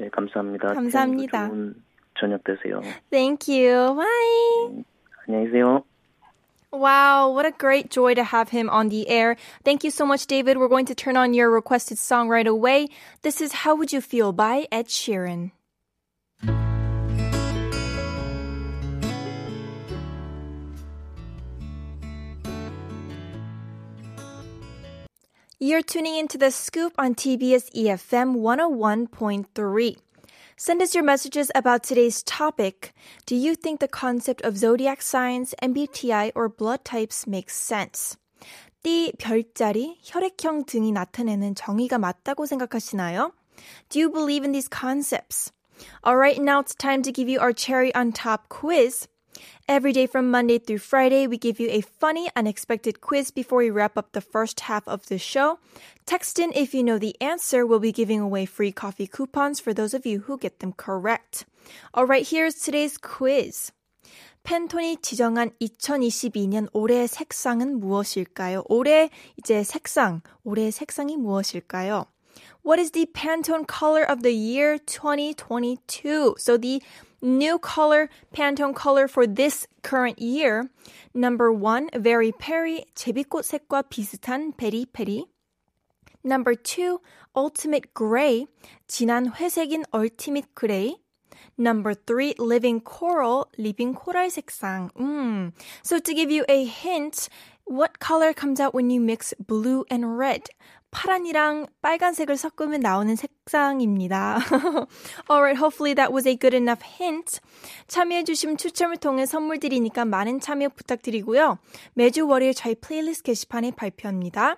예, 0.00 0.08
감사합니다. 0.10 0.74
감사합니다. 0.74 1.48
좋은 1.48 1.74
저녁 2.20 2.44
되세요. 2.44 2.82
Thank 3.10 3.48
you. 3.48 3.96
Bye. 3.96 4.84
안녕히 5.26 5.46
계세요. 5.46 5.84
Wow, 6.71 7.31
what 7.31 7.47
a 7.47 7.51
great 7.51 7.89
joy 7.89 8.13
to 8.13 8.23
have 8.23 8.49
him 8.49 8.69
on 8.69 8.89
the 8.89 9.09
air. 9.09 9.37
Thank 9.65 9.83
you 9.83 9.89
so 9.89 10.05
much, 10.05 10.27
David. 10.27 10.57
We're 10.57 10.67
going 10.67 10.85
to 10.85 10.93
turn 10.93 11.17
on 11.17 11.33
your 11.33 11.49
requested 11.49 11.97
song 11.97 12.29
right 12.29 12.45
away. 12.45 12.89
This 13.23 13.41
is 13.41 13.51
How 13.53 13.75
Would 13.75 13.91
You 13.91 14.01
Feel 14.01 14.33
by 14.33 14.67
Ed 14.71 14.87
Sheeran. 14.87 15.51
You're 25.61 25.81
tuning 25.81 26.17
into 26.17 26.37
the 26.37 26.51
scoop 26.51 26.93
on 26.99 27.15
TBS 27.15 27.73
EFM 27.75 28.37
101.3. 28.37 29.97
Send 30.58 30.82
us 30.82 30.94
your 30.94 31.04
messages 31.04 31.50
about 31.54 31.82
today's 31.82 32.22
topic. 32.22 32.94
Do 33.26 33.34
you 33.34 33.54
think 33.54 33.80
the 33.80 33.88
concept 33.88 34.42
of 34.42 34.56
zodiac 34.56 35.02
signs, 35.02 35.54
MBTI, 35.62 36.32
or 36.34 36.48
blood 36.48 36.84
types 36.84 37.26
makes 37.26 37.54
sense? 37.56 38.16
띠, 38.82 39.12
별자리, 39.18 39.96
혈액형 40.02 40.66
등이 40.66 40.92
나타내는 40.92 41.54
정의가 41.54 41.98
맞다고 41.98 42.46
생각하시나요? 42.46 43.32
Do 43.88 43.98
you 43.98 44.10
believe 44.10 44.44
in 44.44 44.52
these 44.52 44.68
concepts? 44.68 45.50
Alright, 46.06 46.40
now 46.40 46.60
it's 46.60 46.74
time 46.74 47.02
to 47.02 47.10
give 47.10 47.28
you 47.28 47.40
our 47.40 47.52
cherry 47.52 47.94
on 47.94 48.12
top 48.12 48.48
quiz. 48.48 49.08
Every 49.66 49.92
day 49.92 50.06
from 50.06 50.30
Monday 50.30 50.58
through 50.58 50.78
Friday, 50.78 51.26
we 51.26 51.38
give 51.38 51.58
you 51.58 51.68
a 51.70 51.80
funny, 51.80 52.28
unexpected 52.36 53.00
quiz 53.00 53.30
before 53.30 53.58
we 53.58 53.70
wrap 53.70 53.96
up 53.96 54.12
the 54.12 54.20
first 54.20 54.60
half 54.60 54.86
of 54.86 55.06
the 55.06 55.18
show. 55.18 55.58
Text 56.04 56.38
in 56.38 56.52
if 56.54 56.74
you 56.74 56.84
know 56.84 56.98
the 56.98 57.16
answer. 57.20 57.64
We'll 57.64 57.80
be 57.80 57.90
giving 57.90 58.20
away 58.20 58.44
free 58.44 58.72
coffee 58.72 59.06
coupons 59.06 59.60
for 59.60 59.72
those 59.72 59.94
of 59.94 60.04
you 60.04 60.20
who 60.20 60.36
get 60.36 60.60
them 60.60 60.74
correct. 60.76 61.46
All 61.94 62.04
right, 62.04 62.28
here's 62.28 62.56
today's 62.56 62.98
quiz. 62.98 63.72
팬톤이 64.44 65.00
지정한 65.00 65.52
2022년 65.58 66.68
올해의 66.74 67.08
색상은 67.08 67.80
무엇일까요? 67.80 68.64
올해 68.68 69.08
이제 69.38 69.64
색상, 69.64 70.20
올해의 70.44 70.70
색상이 70.70 71.16
무엇일까요? 71.16 72.04
What 72.62 72.78
is 72.78 72.90
the 72.90 73.06
Pantone 73.06 73.66
color 73.66 74.04
of 74.04 74.22
the 74.22 74.34
year 74.34 74.78
2022? 74.78 76.34
So 76.36 76.58
the 76.58 76.82
new 77.20 77.58
color, 77.58 78.08
Pantone 78.34 78.74
color 78.74 79.08
for 79.08 79.26
this 79.26 79.66
current 79.82 80.18
year. 80.20 80.68
Number 81.14 81.52
one, 81.52 81.88
very 81.94 82.32
peri, 82.32 82.84
제비꽃 82.94 83.44
색과 83.44 83.84
비슷한 83.88 84.52
베리페리. 84.56 85.24
Number 86.22 86.54
two, 86.54 87.00
ultimate 87.36 87.92
gray, 87.94 88.46
진한 88.88 89.32
회색인 89.32 89.84
ultimate 89.92 90.54
gray. 90.54 90.96
Number 91.56 91.94
three, 91.94 92.34
living 92.38 92.80
coral, 92.80 93.48
living 93.58 93.94
코랄 93.94 94.30
색상. 94.30 94.90
Mm. 94.98 95.52
So 95.82 95.98
to 95.98 96.14
give 96.14 96.30
you 96.30 96.44
a 96.48 96.64
hint, 96.64 97.28
what 97.64 97.98
color 97.98 98.32
comes 98.32 98.58
out 98.58 98.74
when 98.74 98.90
you 98.90 99.00
mix 99.00 99.34
blue 99.38 99.84
and 99.90 100.18
red? 100.18 100.48
파란이랑 100.91 101.67
빨간색을 101.81 102.37
섞으면 102.37 102.79
나오는 102.81 103.15
색상입니다. 103.15 104.39
Alright, 105.29 105.57
hopefully 105.57 105.93
that 105.95 106.11
was 106.11 106.27
a 106.27 106.35
good 106.35 106.55
enough 106.55 106.83
hint. 106.83 107.39
참여해주신 107.87 108.57
추첨을 108.57 108.97
통해 108.97 109.25
선물 109.25 109.59
드리니까 109.59 110.05
많은 110.05 110.39
참여 110.39 110.69
부탁드리고요. 110.69 111.59
매주 111.93 112.27
월요일 112.27 112.53
저희 112.53 112.75
플레이리스트 112.75 113.23
게시판에 113.23 113.71
발표합니다. 113.71 114.57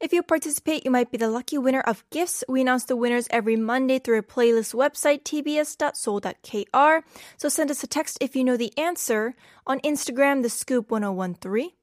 If 0.00 0.12
you 0.12 0.22
participate, 0.22 0.84
you 0.84 0.90
might 0.90 1.10
be 1.10 1.18
the 1.18 1.28
lucky 1.28 1.58
winner 1.58 1.82
of 1.86 2.04
gifts. 2.10 2.42
We 2.48 2.62
announce 2.62 2.84
the 2.84 2.96
winners 2.96 3.28
every 3.30 3.56
Monday 3.56 3.98
through 3.98 4.16
our 4.16 4.22
playlist 4.22 4.74
website, 4.74 5.22
tbs.seoul.kr. 5.22 7.04
So 7.36 7.48
send 7.48 7.70
us 7.70 7.84
a 7.84 7.86
text 7.86 8.18
if 8.20 8.34
you 8.34 8.42
know 8.44 8.56
the 8.56 8.76
answer 8.76 9.34
on 9.66 9.78
Instagram, 9.80 10.42
the 10.42 10.50
scoop 10.50 10.90
1013 10.90 11.77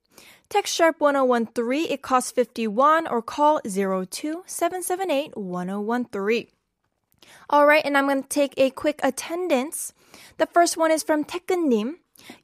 Text 0.49 0.75
Sharp 0.75 0.99
1013, 0.99 1.87
it 1.89 2.01
costs 2.01 2.31
51 2.31 3.07
or 3.07 3.21
call 3.21 3.61
02 3.65 4.43
1013. 4.45 6.47
All 7.49 7.65
right, 7.65 7.85
and 7.85 7.97
I'm 7.97 8.05
going 8.05 8.23
to 8.23 8.29
take 8.29 8.53
a 8.57 8.69
quick 8.69 8.99
attendance. 9.03 9.93
The 10.37 10.45
first 10.45 10.77
one 10.77 10.91
is 10.91 11.03
from 11.03 11.23
Tekken님. 11.23 11.95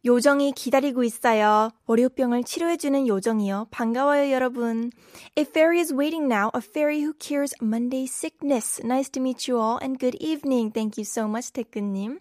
요정이 0.05 0.53
기다리고 0.53 1.05
있어요. 1.05 1.71
월요병을 1.87 2.45
치료해주는 2.45 3.07
요정이요. 3.07 3.69
반가워요, 3.71 4.33
여러분. 4.33 4.91
A 5.39 5.45
fairy 5.45 5.81
is 5.81 5.93
waiting 5.93 6.27
now. 6.33 6.51
A 6.55 6.61
fairy 6.61 7.03
who 7.03 7.13
cures 7.19 7.55
Monday 7.61 8.07
sickness. 8.07 8.81
Nice 8.83 9.11
to 9.11 9.21
meet 9.21 9.47
you 9.49 9.59
all 9.59 9.79
and 9.83 9.99
good 9.99 10.17
evening. 10.21 10.71
Thank 10.71 10.97
you 10.97 11.05
so 11.05 11.29
much, 11.29 11.53
태근님. 11.53 12.19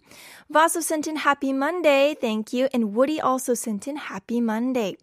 Vaso 0.49 0.81
sent 0.81 1.07
in 1.07 1.17
happy 1.17 1.53
Monday. 1.53 2.15
Thank 2.19 2.53
you. 2.53 2.67
And 2.73 2.93
Woody 2.93 3.21
also 3.21 3.53
sent 3.53 3.87
in 3.87 3.97
happy 3.97 4.41
Monday. 4.41 4.97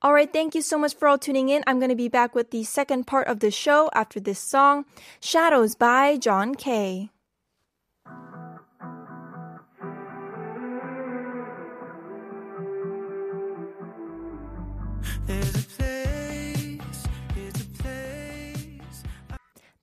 All 0.00 0.14
right, 0.14 0.32
thank 0.32 0.54
you 0.54 0.62
so 0.62 0.78
much 0.78 0.94
for 0.94 1.08
all 1.08 1.18
tuning 1.18 1.50
in. 1.50 1.62
I'm 1.66 1.78
going 1.78 1.90
to 1.90 1.96
be 1.96 2.08
back 2.08 2.34
with 2.34 2.50
the 2.50 2.64
second 2.64 3.06
part 3.06 3.28
of 3.28 3.40
the 3.40 3.50
show 3.50 3.90
after 3.94 4.18
this 4.18 4.38
song, 4.38 4.86
Shadows 5.20 5.74
by 5.74 6.16
John 6.16 6.54
Kay. 6.54 7.10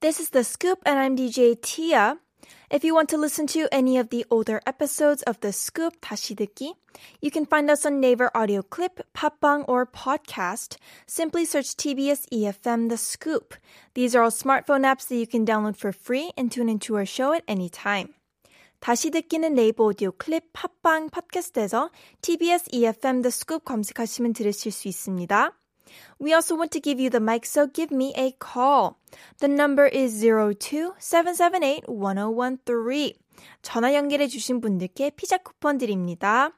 This 0.01 0.19
is 0.19 0.31
The 0.31 0.45
Scoop, 0.45 0.79
and 0.87 0.99
I'm 0.99 1.17
DJ 1.17 1.61
Tia. 1.61 2.19
If 2.71 2.85
you 2.85 2.95
want 2.95 3.09
to 3.11 3.19
listen 3.19 3.47
to 3.49 3.69
any 3.71 3.99
of 3.99 4.11
the 4.11 4.25
older 4.31 4.63
episodes 4.67 5.23
of 5.25 5.41
The 5.41 5.53
Scoop 5.53 6.01
다시 6.01 6.35
듣기, 6.35 6.73
you 7.21 7.31
can 7.31 7.45
find 7.45 7.71
us 7.71 7.85
on 7.85 8.01
Naver 8.01 8.31
Audio 8.35 8.63
Clip, 8.63 9.01
Podbbang, 9.13 9.65
or 9.69 9.85
Podcast. 9.85 10.77
Simply 11.07 11.45
search 11.45 11.77
TBS 11.77 12.27
EFM 12.33 12.89
The 12.89 12.97
Scoop. 12.97 13.55
These 13.95 14.15
are 14.15 14.23
all 14.23 14.31
smartphone 14.31 14.87
apps 14.87 15.09
that 15.09 15.17
you 15.17 15.27
can 15.27 15.45
download 15.45 15.77
for 15.77 15.93
free 15.93 16.33
and 16.37 16.51
tune 16.51 16.69
into 16.69 16.97
our 16.97 17.05
show 17.05 17.33
at 17.35 17.45
any 17.47 17.69
time. 17.69 18.15
다시 18.81 19.11
듣기는 19.11 19.55
네이버 19.55 19.85
오디오 19.85 20.11
클립, 20.13 20.55
팟빵, 20.55 21.11
팟캐스트에서 21.11 21.91
TBS 22.23 22.71
EFM 22.73 23.21
The 23.21 23.29
Scoop 23.29 23.65
검색하시면 23.65 24.33
들으실 24.33 24.73
수 24.73 24.89
있습니다. 24.89 25.55
We 26.19 26.33
also 26.33 26.57
want 26.57 26.71
to 26.73 26.81
give 26.81 26.99
you 26.99 27.11
the 27.11 27.23
mic, 27.23 27.43
so 27.45 27.67
give 27.71 27.95
me 27.95 28.15
a 28.17 28.33
call. 28.43 28.95
The 29.41 29.53
number 29.53 29.91
is 29.93 30.25
02-778-1013. 30.25 33.17
전화 33.61 33.95
연결해 33.95 34.29
주신 34.29 34.63
분들께 34.63 35.11
피자 35.11 35.37
쿠폰 35.37 35.77
드립니다. 35.77 36.55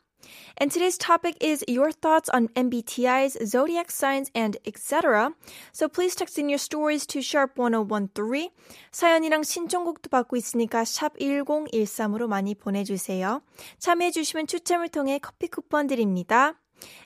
And 0.58 0.72
today's 0.72 0.98
topic 0.98 1.38
is 1.40 1.64
your 1.68 1.92
thoughts 1.92 2.30
on 2.30 2.48
MBTI's, 2.50 3.38
zodiac 3.46 3.92
signs, 3.92 4.32
and 4.34 4.58
etc. 4.66 5.34
So 5.72 5.88
please 5.88 6.16
text 6.16 6.40
in 6.40 6.50
your 6.50 6.58
stories 6.58 7.06
to 7.08 7.20
sharp1013. 7.20 8.50
사연이랑 8.92 9.44
신청곡도 9.44 10.10
받고 10.10 10.36
있으니까 10.36 10.84
샵 10.84 11.18
1013으로 11.20 12.28
많이 12.28 12.56
보내주세요. 12.56 13.42
참여해주시면 13.80 14.48
추첨을 14.48 14.90
통해 14.90 15.20
커피 15.20 15.48
쿠폰 15.48 15.88
드립니다. 15.88 16.56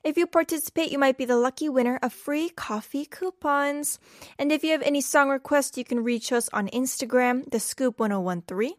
If 0.03 0.17
you 0.17 0.27
participate, 0.27 0.91
you 0.91 0.97
might 0.97 1.17
be 1.17 1.25
the 1.25 1.37
lucky 1.37 1.69
winner 1.69 1.97
of 2.01 2.13
free 2.13 2.49
coffee 2.49 3.05
coupons. 3.05 3.99
And 4.37 4.51
if 4.51 4.63
you 4.63 4.71
have 4.71 4.83
any 4.83 5.01
song 5.01 5.29
requests, 5.29 5.77
you 5.77 5.85
can 5.85 6.03
reach 6.03 6.31
us 6.31 6.49
on 6.51 6.67
Instagram, 6.69 7.49
the 7.51 7.59
Scoop 7.59 7.99
1013. 7.99 8.75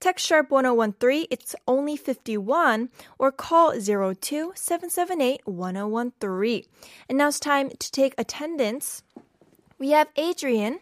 Text 0.00 0.26
Sharp 0.26 0.50
1013, 0.50 1.26
it's 1.30 1.54
only 1.68 1.94
51, 1.94 2.88
or 3.18 3.30
call 3.30 3.72
02 3.72 4.52
778 4.54 5.42
1013. 5.44 6.64
And 7.06 7.18
now 7.18 7.28
it's 7.28 7.38
time 7.38 7.68
to 7.68 7.92
take 7.92 8.14
attendance. 8.16 9.02
We 9.80 9.92
have 9.92 10.08
Adrian. 10.14 10.80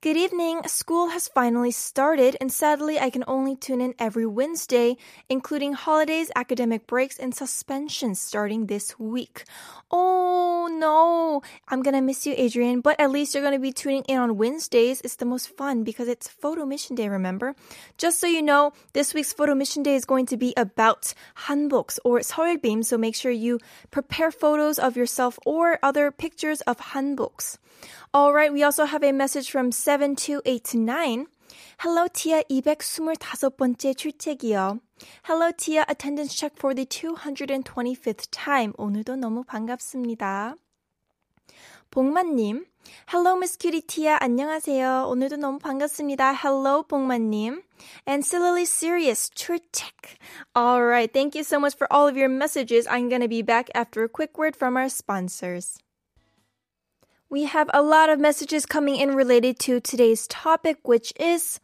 Good 0.00 0.16
evening. 0.16 0.66
School 0.66 1.10
has 1.10 1.28
finally 1.28 1.70
started, 1.70 2.36
and 2.40 2.50
sadly, 2.50 2.98
I 2.98 3.08
can 3.08 3.22
only 3.28 3.54
tune 3.54 3.80
in 3.80 3.94
every 3.96 4.26
Wednesday, 4.26 4.96
including 5.28 5.74
holidays, 5.74 6.32
academic 6.34 6.88
breaks, 6.88 7.16
and 7.16 7.32
suspensions 7.32 8.20
starting 8.20 8.66
this 8.66 8.98
week. 8.98 9.44
Oh 9.88 10.66
no, 10.68 11.42
I'm 11.68 11.82
gonna 11.82 12.02
miss 12.02 12.26
you, 12.26 12.34
Adrian, 12.36 12.80
but 12.80 12.98
at 12.98 13.12
least 13.12 13.34
you're 13.34 13.44
gonna 13.44 13.60
be 13.60 13.70
tuning 13.70 14.02
in 14.08 14.18
on 14.18 14.36
Wednesdays. 14.36 15.00
It's 15.02 15.14
the 15.14 15.26
most 15.26 15.56
fun 15.56 15.84
because 15.84 16.08
it's 16.08 16.26
Photo 16.26 16.66
Mission 16.66 16.96
Day, 16.96 17.08
remember? 17.08 17.54
Just 17.98 18.18
so 18.18 18.26
you 18.26 18.42
know, 18.42 18.72
this 18.94 19.14
week's 19.14 19.32
Photo 19.32 19.54
Mission 19.54 19.84
Day 19.84 19.94
is 19.94 20.04
going 20.04 20.26
to 20.26 20.36
be 20.36 20.54
about 20.56 21.14
hanboks 21.46 22.00
or 22.04 22.18
seolbim, 22.18 22.84
so 22.84 22.98
make 22.98 23.14
sure 23.14 23.30
you 23.30 23.60
prepare 23.92 24.32
photos 24.32 24.80
of 24.80 24.96
yourself 24.96 25.38
or 25.46 25.78
other 25.84 26.10
pictures 26.10 26.62
of 26.62 26.78
hanboks. 26.78 27.58
All 28.13 28.33
right, 28.33 28.51
we 28.51 28.63
also 28.63 28.85
have 28.85 29.03
a 29.03 29.11
message 29.11 29.49
from 29.49 29.71
7289. 29.71 31.27
Hello, 31.79 32.07
Tia 32.07 32.43
225번째 32.49 33.95
출첵이요. 33.95 34.79
Hello, 35.25 35.51
Tia. 35.51 35.85
Attendance 35.87 36.33
check 36.33 36.55
for 36.55 36.73
the 36.73 36.85
225th 36.85 38.27
time. 38.31 38.73
오늘도 38.77 39.17
너무 39.17 39.43
반갑습니다. 39.43 40.55
복만님. 41.91 42.65
Hello, 43.07 43.35
Miss 43.35 43.57
Cutie 43.57 43.81
Tia. 43.81 44.17
안녕하세요. 44.21 45.07
오늘도 45.07 45.37
너무 45.37 45.59
반갑습니다. 45.59 46.33
Hello, 46.33 46.83
복만님. 46.83 47.61
And 48.07 48.23
Silly 48.25 48.63
Serious 48.63 49.29
출첵. 49.29 50.17
Alright, 50.55 51.13
thank 51.13 51.35
you 51.35 51.43
so 51.43 51.59
much 51.59 51.75
for 51.75 51.87
all 51.91 52.07
of 52.07 52.17
your 52.17 52.29
messages. 52.29 52.87
I'm 52.87 53.09
gonna 53.09 53.27
be 53.27 53.41
back 53.41 53.69
after 53.75 54.03
a 54.03 54.09
quick 54.09 54.37
word 54.37 54.55
from 54.55 54.77
our 54.77 54.89
sponsors. 54.89 55.77
We 57.29 57.45
have 57.45 57.69
a 57.73 57.81
lot 57.81 58.09
of 58.09 58.19
messages 58.19 58.65
coming 58.65 58.95
in 58.95 59.15
related 59.15 59.59
to 59.65 59.79
today's 59.79 60.27
topic, 60.27 60.77
which 60.83 61.11
is 61.19 61.59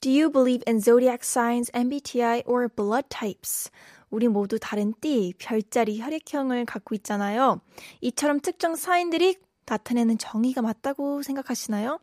Do 0.00 0.10
you 0.10 0.30
believe 0.30 0.62
in 0.66 0.80
zodiac 0.80 1.24
signs, 1.24 1.70
MBTI, 1.72 2.42
or 2.46 2.68
blood 2.68 3.08
types? 3.08 3.70
우리 4.10 4.28
모두 4.28 4.58
다른 4.60 4.94
띠, 5.00 5.34
별자리, 5.38 6.00
혈액형을 6.00 6.66
갖고 6.66 6.94
있잖아요. 6.94 7.60
이처럼 8.00 8.40
특정 8.40 8.76
사인들이 8.76 9.36
나타내는 9.66 10.18
정의가 10.18 10.62
맞다고 10.62 11.22
생각하시나요? 11.22 11.98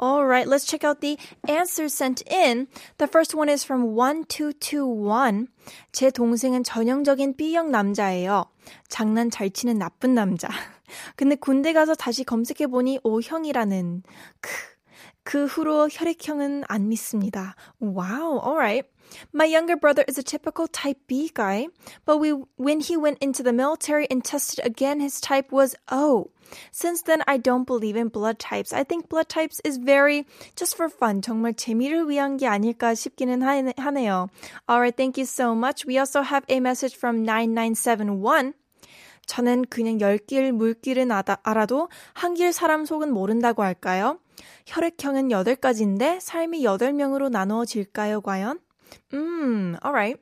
Alright, 0.00 0.48
let's 0.48 0.64
check 0.64 0.86
out 0.86 1.00
the 1.00 1.18
answers 1.48 1.92
sent 1.92 2.22
in. 2.30 2.68
The 2.98 3.08
first 3.08 3.36
one 3.36 3.50
is 3.50 3.64
from 3.64 3.96
1221. 3.96 5.48
제 5.92 6.10
동생은 6.10 6.62
전형적인 6.62 7.36
B형 7.36 7.70
남자예요. 7.70 8.46
장난 8.88 9.30
잘 9.30 9.50
치는 9.50 9.78
나쁜 9.78 10.14
남자. 10.14 10.48
근데 11.16 11.34
군대 11.36 11.72
가서 11.72 11.94
다시 11.94 12.24
검색해보니 12.24 13.00
O형이라는 13.02 14.02
크. 14.40 14.50
그 15.22 15.46
후로 15.46 15.88
혈액형은 15.90 16.64
안 16.66 16.88
믿습니다. 16.88 17.54
Wow, 17.80 18.40
alright. 18.42 18.88
My 19.32 19.44
younger 19.44 19.76
brother 19.76 20.04
is 20.08 20.18
a 20.18 20.22
typical 20.22 20.66
type 20.68 20.98
B 21.06 21.30
guy, 21.34 21.66
but 22.06 22.18
we, 22.18 22.30
when 22.56 22.80
he 22.80 22.96
went 22.96 23.18
into 23.20 23.42
the 23.42 23.52
military 23.52 24.06
and 24.10 24.24
tested 24.24 24.64
again, 24.64 25.00
his 25.00 25.20
type 25.20 25.52
was 25.52 25.74
O. 25.90 26.30
Since 26.72 27.02
then, 27.02 27.22
I 27.26 27.36
don't 27.36 27.66
believe 27.66 27.96
in 27.96 28.08
blood 28.08 28.38
types. 28.38 28.72
I 28.72 28.84
think 28.84 29.08
blood 29.08 29.28
types 29.28 29.60
is 29.64 29.78
very 29.78 30.26
just 30.56 30.76
for 30.76 30.88
fun. 30.88 31.22
정말 31.22 31.54
재미를 31.54 32.08
위한 32.08 32.36
게 32.38 32.46
아닐까 32.46 32.94
싶기는 32.94 33.42
하네요. 33.76 34.28
Alright, 34.68 34.96
thank 34.96 35.18
you 35.18 35.26
so 35.26 35.54
much. 35.54 35.84
We 35.86 35.98
also 35.98 36.22
have 36.22 36.44
a 36.48 36.60
message 36.60 36.96
from 36.96 37.24
9971. 37.24 38.54
저는 39.26 39.64
그냥 39.66 40.00
열 40.00 40.18
길 40.18 40.52
물길은 40.52 41.10
알아도 41.12 41.88
한 42.14 42.34
길 42.34 42.52
사람 42.52 42.84
속은 42.84 43.12
모른다고 43.12 43.62
할까요? 43.62 44.18
혈액형은 44.66 45.30
여덟 45.30 45.56
가지인데 45.56 46.18
삶이 46.20 46.64
여덟 46.64 46.92
명으로 46.92 47.28
나누어질까요, 47.28 48.20
과연? 48.22 48.58
Mm, 49.12 49.78
alright. 49.84 50.18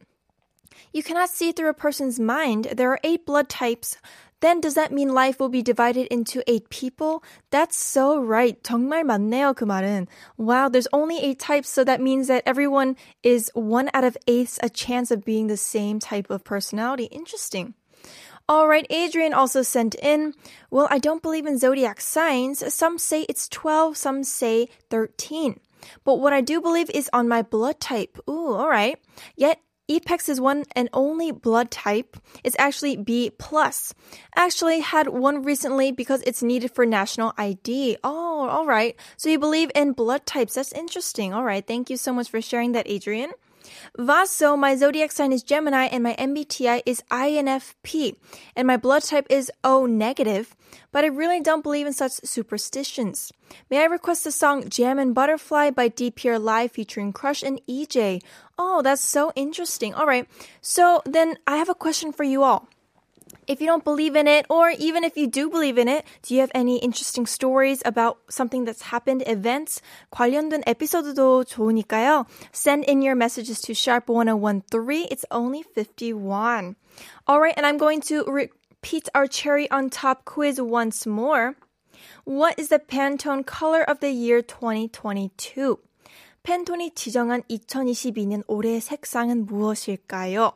You 0.92 1.02
cannot 1.02 1.30
see 1.30 1.52
through 1.52 1.70
a 1.70 1.74
person's 1.74 2.18
mind. 2.20 2.68
There 2.76 2.90
are 2.90 3.00
eight 3.04 3.24
blood 3.26 3.48
types. 3.48 3.96
Then 4.40 4.60
does 4.60 4.74
that 4.74 4.92
mean 4.92 5.12
life 5.12 5.40
will 5.40 5.48
be 5.48 5.62
divided 5.62 6.06
into 6.12 6.42
eight 6.46 6.70
people? 6.70 7.24
That's 7.50 7.76
so 7.76 8.16
right. 8.20 8.56
정말 8.62 9.02
맞네요, 9.02 9.54
그 9.54 9.64
말은. 9.64 10.06
Wow, 10.38 10.68
there's 10.68 10.86
only 10.92 11.18
eight 11.18 11.40
types, 11.40 11.68
so 11.68 11.82
that 11.84 12.00
means 12.00 12.28
that 12.28 12.44
everyone 12.46 12.94
is 13.24 13.50
one 13.54 13.90
out 13.92 14.04
of 14.04 14.16
eight 14.28 14.56
a 14.62 14.70
chance 14.70 15.10
of 15.10 15.24
being 15.24 15.48
the 15.48 15.56
same 15.56 15.98
type 15.98 16.30
of 16.30 16.44
personality. 16.44 17.04
Interesting. 17.10 17.74
All 18.53 18.67
right, 18.67 18.85
Adrian 18.91 19.33
also 19.33 19.63
sent 19.63 19.95
in, 19.95 20.35
well, 20.69 20.87
I 20.91 20.99
don't 20.99 21.23
believe 21.23 21.47
in 21.47 21.57
zodiac 21.57 21.99
signs. 21.99 22.71
Some 22.71 22.99
say 22.99 23.23
it's 23.27 23.49
12, 23.49 23.97
some 23.97 24.23
say 24.23 24.69
13. 24.91 25.59
But 26.03 26.19
what 26.19 26.33
I 26.33 26.41
do 26.41 26.61
believe 26.61 26.91
is 26.91 27.09
on 27.11 27.27
my 27.27 27.41
blood 27.41 27.79
type. 27.79 28.19
Ooh, 28.29 28.53
all 28.53 28.69
right. 28.69 28.99
Yet 29.35 29.59
Apex 29.89 30.29
is 30.29 30.39
one 30.39 30.65
and 30.75 30.87
only 30.93 31.31
blood 31.31 31.71
type. 31.71 32.15
It's 32.43 32.55
actually 32.59 32.95
B 32.95 33.31
plus. 33.39 33.95
Actually 34.35 34.81
had 34.81 35.07
one 35.07 35.41
recently 35.41 35.91
because 35.91 36.21
it's 36.21 36.43
needed 36.43 36.75
for 36.75 36.85
national 36.85 37.33
ID. 37.39 37.97
Oh, 38.03 38.47
all 38.47 38.67
right. 38.67 38.95
So 39.17 39.29
you 39.29 39.39
believe 39.39 39.71
in 39.73 39.93
blood 39.93 40.27
types. 40.27 40.53
That's 40.53 40.73
interesting. 40.73 41.33
All 41.33 41.43
right. 41.43 41.65
Thank 41.65 41.89
you 41.89 41.97
so 41.97 42.13
much 42.13 42.29
for 42.29 42.39
sharing 42.39 42.73
that, 42.73 42.87
Adrian. 42.87 43.31
Vaso, 43.97 44.55
my 44.55 44.75
zodiac 44.75 45.11
sign 45.11 45.31
is 45.31 45.43
Gemini 45.43 45.85
and 45.85 46.03
my 46.03 46.15
MBTI 46.15 46.81
is 46.85 47.03
INFP 47.11 48.15
and 48.55 48.67
my 48.67 48.77
blood 48.77 49.03
type 49.03 49.27
is 49.29 49.51
O 49.63 49.85
negative, 49.85 50.55
but 50.91 51.03
I 51.03 51.07
really 51.07 51.41
don't 51.41 51.63
believe 51.63 51.87
in 51.87 51.93
such 51.93 52.13
superstitions. 52.23 53.31
May 53.69 53.81
I 53.81 53.85
request 53.85 54.23
the 54.23 54.31
song 54.31 54.69
Jam 54.69 54.99
and 54.99 55.13
Butterfly 55.13 55.71
by 55.71 55.89
DPR 55.89 56.41
Live 56.41 56.71
featuring 56.71 57.13
Crush 57.13 57.43
and 57.43 57.61
EJ? 57.67 58.21
Oh, 58.57 58.81
that's 58.81 59.01
so 59.01 59.31
interesting. 59.35 59.93
All 59.93 60.07
right. 60.07 60.27
So 60.61 61.01
then 61.05 61.37
I 61.47 61.57
have 61.57 61.69
a 61.69 61.75
question 61.75 62.11
for 62.11 62.23
you 62.23 62.43
all 62.43 62.67
If 63.46 63.62
you 63.62 63.66
don't 63.66 63.84
believe 63.84 64.14
in 64.14 64.28
it, 64.28 64.44
or 64.50 64.70
even 64.70 65.04
if 65.04 65.16
you 65.16 65.26
do 65.26 65.48
believe 65.48 65.78
in 65.78 65.88
it, 65.88 66.04
do 66.22 66.34
you 66.34 66.40
have 66.40 66.52
any 66.54 66.76
interesting 66.78 67.24
stories 67.24 67.80
about 67.84 68.18
something 68.28 68.66
that's 68.66 68.92
happened, 68.92 69.24
events? 69.26 69.80
관련된 70.12 70.62
에피소드도 70.66 71.44
좋으니까요. 71.44 72.26
Send 72.52 72.84
in 72.84 73.00
your 73.00 73.14
messages 73.14 73.60
to 73.62 73.72
sharp1013. 73.72 75.08
It's 75.10 75.24
only 75.30 75.62
51. 75.62 76.76
Alright, 77.26 77.54
and 77.56 77.64
I'm 77.64 77.78
going 77.78 78.02
to 78.02 78.24
repeat 78.28 79.08
our 79.14 79.26
cherry 79.26 79.70
on 79.70 79.88
top 79.88 80.26
quiz 80.26 80.60
once 80.60 81.06
more. 81.06 81.56
What 82.24 82.58
is 82.58 82.68
the 82.68 82.78
Pantone 82.78 83.46
color 83.46 83.82
of 83.82 84.00
the 84.00 84.10
year 84.10 84.42
2022? 84.42 85.78
팬톤이 86.42 86.94
지정한 86.94 87.42
2022년 87.48 88.42
올해의 88.46 88.80
색상은 88.80 89.46
무엇일까요? 89.46 90.52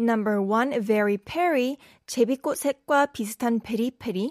Number 0.00 0.40
one, 0.40 0.80
very 0.80 1.18
peri. 1.18 1.76
제비꽃 2.06 2.56
색과 2.56 3.12
비슷한 3.12 3.60
페리페리. 3.60 4.30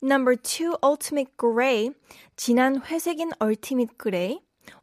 Number 0.00 0.34
two, 0.34 0.78
ultimate 0.82 1.36
gray. 1.36 1.90
진한 2.38 2.80
회색인 2.80 3.32
ultimate 3.38 3.98
gray. 3.98 4.38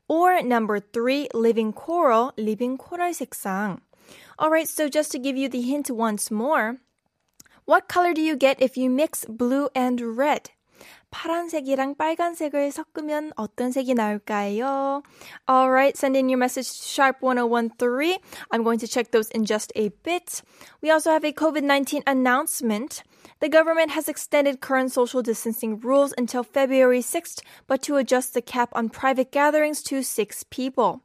Or 0.07 0.43
number 0.43 0.79
three, 0.79 1.27
living 1.33 1.73
coral, 1.73 2.33
living 2.37 2.77
coral 2.77 3.11
색상. 3.11 3.79
Alright, 4.39 4.67
so 4.67 4.87
just 4.87 5.11
to 5.13 5.17
give 5.17 5.35
you 5.35 5.49
the 5.49 5.61
hint 5.61 5.89
once 5.89 6.29
more. 6.29 6.77
What 7.65 7.87
color 7.87 8.13
do 8.13 8.21
you 8.21 8.35
get 8.35 8.61
if 8.61 8.77
you 8.77 8.91
mix 8.91 9.25
blue 9.25 9.69
and 9.73 9.99
red? 10.15 10.51
파란색이랑 11.10 11.96
빨간색을 11.96 12.70
섞으면 12.70 13.32
어떤 13.36 13.70
색이 13.70 13.94
나올까요? 13.94 15.02
Alright, 15.48 15.96
send 15.96 16.16
in 16.16 16.28
your 16.28 16.38
message 16.38 16.68
to 16.68 17.02
sharp1013. 17.02 18.18
I'm 18.50 18.62
going 18.62 18.78
to 18.80 18.88
check 18.88 19.10
those 19.10 19.30
in 19.30 19.44
just 19.44 19.72
a 19.74 19.88
bit. 20.02 20.42
We 20.82 20.90
also 20.90 21.10
have 21.10 21.24
a 21.24 21.32
COVID-19 21.32 22.02
announcement. 22.06 23.02
The 23.40 23.48
government 23.48 23.90
has 23.92 24.08
extended 24.08 24.60
current 24.60 24.92
social 24.92 25.22
distancing 25.22 25.78
rules 25.80 26.14
until 26.16 26.42
February 26.42 27.00
6th, 27.00 27.40
but 27.66 27.82
to 27.82 27.96
adjust 27.96 28.34
the 28.34 28.42
cap 28.42 28.70
on 28.74 28.88
private 28.88 29.32
gatherings 29.32 29.82
to 29.84 30.02
six 30.02 30.44
people. 30.44 31.02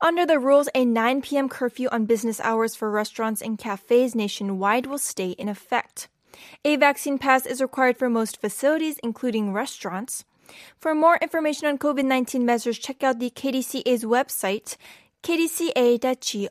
Under 0.00 0.24
the 0.24 0.38
rules, 0.38 0.68
a 0.74 0.84
9 0.84 1.22
p.m. 1.22 1.48
curfew 1.48 1.88
on 1.90 2.06
business 2.06 2.40
hours 2.40 2.74
for 2.74 2.90
restaurants 2.90 3.42
and 3.42 3.58
cafes 3.58 4.14
nationwide 4.14 4.86
will 4.86 4.98
stay 4.98 5.30
in 5.30 5.48
effect. 5.48 6.08
A 6.65 6.75
vaccine 6.75 7.17
pass 7.17 7.45
is 7.45 7.61
required 7.61 7.97
for 7.97 8.09
most 8.09 8.39
facilities, 8.41 8.99
including 9.03 9.53
restaurants. 9.53 10.25
For 10.79 10.93
more 10.93 11.17
information 11.21 11.67
on 11.67 11.77
COVID 11.77 12.05
19 12.05 12.45
measures, 12.45 12.77
check 12.77 13.03
out 13.03 13.19
the 13.19 13.29
KDCA's 13.29 14.03
website, 14.03 14.77
kdca.go.kr. 15.23 16.49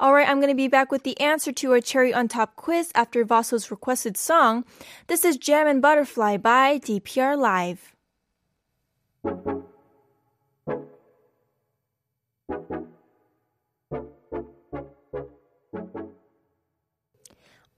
All 0.00 0.14
right, 0.14 0.28
I'm 0.28 0.40
going 0.40 0.52
to 0.52 0.54
be 0.54 0.68
back 0.68 0.90
with 0.90 1.02
the 1.02 1.20
answer 1.20 1.52
to 1.52 1.72
our 1.72 1.80
cherry 1.80 2.14
on 2.14 2.28
top 2.28 2.56
quiz 2.56 2.90
after 2.94 3.24
Vaso's 3.24 3.70
requested 3.70 4.16
song. 4.16 4.64
This 5.08 5.24
is 5.24 5.36
Jam 5.36 5.66
and 5.66 5.82
Butterfly 5.82 6.38
by 6.38 6.78
DPR 6.78 7.36
Live. 7.36 7.92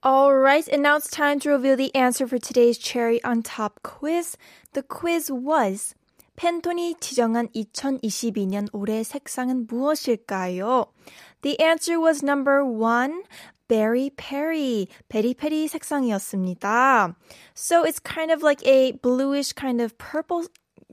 All 0.00 0.32
right, 0.32 0.62
and 0.68 0.80
now 0.80 0.94
it's 0.94 1.10
time 1.10 1.40
to 1.40 1.50
reveal 1.50 1.74
the 1.74 1.92
answer 1.92 2.28
for 2.28 2.38
today's 2.38 2.78
cherry 2.78 3.20
on 3.24 3.42
top 3.42 3.82
quiz. 3.82 4.36
The 4.72 4.84
quiz 4.84 5.28
was 5.28 5.96
팬톤이 6.36 7.00
지정한 7.00 7.48
2022년 7.52 8.68
올해 8.72 9.02
색상은 9.02 9.66
무엇일까요? 9.66 10.86
The 11.42 11.60
answer 11.60 11.98
was 11.98 12.22
number 12.22 12.64
one. 12.64 13.24
Very 13.68 14.10
Peri, 14.16 14.86
베리 15.10 15.34
Perry 15.34 15.66
색상이었습니다. 15.66 17.16
So 17.54 17.82
it's 17.82 17.98
kind 17.98 18.30
of 18.30 18.44
like 18.44 18.64
a 18.64 18.92
bluish 19.02 19.52
kind 19.52 19.80
of 19.80 19.98
purple 19.98 20.46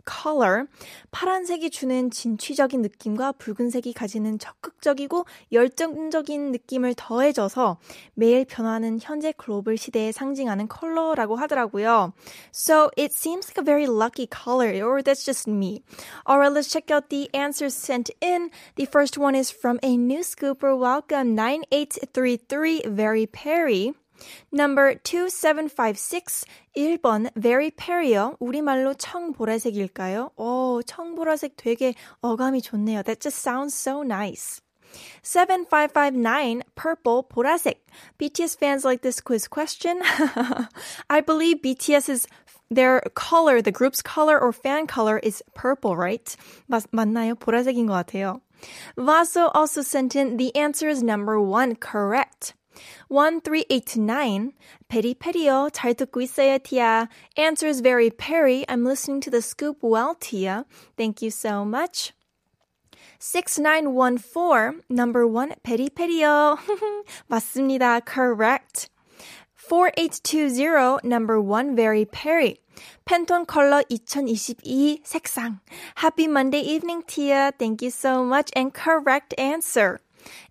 color. 0.05 0.67
파란색이 1.11 1.69
주는 1.69 2.11
진취적인 2.11 2.81
느낌과 2.81 3.33
붉은색이 3.33 3.93
가지는 3.93 4.39
적극적이고 4.39 5.25
열정적인 5.51 6.51
느낌을 6.51 6.93
더해져서 6.95 7.77
매일 8.13 8.45
변화하는 8.45 8.99
현재 9.01 9.33
글로벌 9.35 9.77
시대에 9.77 10.11
상징하는 10.11 10.67
컬러라고 10.67 11.35
하더라고요. 11.35 12.13
So 12.53 12.89
it 12.97 13.13
seems 13.13 13.49
like 13.49 13.57
a 13.57 13.65
very 13.65 13.87
lucky 13.87 14.27
color, 14.27 14.71
or 14.83 15.01
that's 15.01 15.25
just 15.25 15.49
me. 15.49 15.81
Alright, 16.29 16.53
let's 16.53 16.69
check 16.69 16.91
out 16.91 17.09
the 17.09 17.29
answers 17.33 17.73
sent 17.73 18.11
in. 18.21 18.51
The 18.75 18.85
first 18.85 19.17
one 19.17 19.35
is 19.35 19.51
from 19.51 19.79
a 19.83 19.97
new 19.97 20.21
scooper. 20.21 20.77
Welcome, 20.77 21.35
9833 21.35 22.83
Very 22.87 23.25
Peri. 23.25 23.93
Number 24.52 24.94
2756 24.94 26.44
1번 26.76 27.30
very 27.36 27.70
pare요. 27.70 28.36
우리말로 28.40 28.94
청보라색일까요? 28.94 30.30
오, 30.36 30.82
청보라색 30.84 31.56
되게 31.56 31.94
어감이 32.20 32.62
좋네요. 32.62 33.02
That 33.02 33.20
just 33.20 33.38
sounds 33.38 33.74
so 33.74 34.02
nice. 34.02 34.60
7559 35.22 36.62
purple 36.74 37.22
보라색. 37.22 37.86
BTS 38.18 38.58
fans 38.58 38.84
like 38.84 39.02
this 39.02 39.20
quiz 39.20 39.48
question. 39.48 40.02
I 41.08 41.20
believe 41.20 41.62
BTS's 41.62 42.26
their 42.70 43.02
color, 43.14 43.60
the 43.60 43.72
group's 43.72 44.02
color 44.02 44.38
or 44.38 44.52
fan 44.52 44.86
color 44.86 45.18
is 45.18 45.42
purple, 45.54 45.96
right? 45.96 46.36
맞, 46.68 46.84
맞나요? 46.92 47.34
보라색인 47.34 47.86
것 47.86 47.94
같아요. 47.94 48.40
Vaso 48.96 49.50
also 49.54 49.82
sent 49.82 50.14
in 50.14 50.36
the 50.36 50.54
answer 50.54 50.88
is 50.88 51.02
number 51.02 51.40
one, 51.40 51.74
correct. 51.74 52.54
1389. 53.09 54.53
Peri 54.87 55.13
peri 55.13 55.47
잘 55.71 55.93
듣고 55.93 56.21
있어요, 56.21 56.59
Tia. 56.61 57.09
is 57.37 57.81
very 57.81 58.09
Peri. 58.09 58.65
I'm 58.67 58.83
listening 58.83 59.21
to 59.21 59.31
the 59.31 59.41
scoop 59.41 59.77
well, 59.81 60.15
Tia. 60.15 60.65
Thank 60.97 61.21
you 61.21 61.31
so 61.31 61.65
much. 61.65 62.13
6914, 63.19 64.83
number 64.89 65.25
one, 65.25 65.55
Peri 65.63 65.89
Perio. 65.89 66.57
Oh. 66.59 67.03
맞습니다. 67.29 68.05
Correct. 68.05 68.89
4820, 69.55 70.99
number 71.03 71.41
one, 71.41 71.75
very 71.75 72.05
Peri. 72.05 72.57
팬톤 73.05 73.45
컬러 73.45 73.81
2022 73.89 75.01
색상. 75.03 75.59
Happy 75.95 76.27
Monday 76.27 76.61
evening, 76.61 77.03
Tia. 77.03 77.51
Thank 77.57 77.81
you 77.81 77.89
so 77.89 78.23
much 78.23 78.51
and 78.55 78.73
correct 78.73 79.33
answer. 79.37 80.01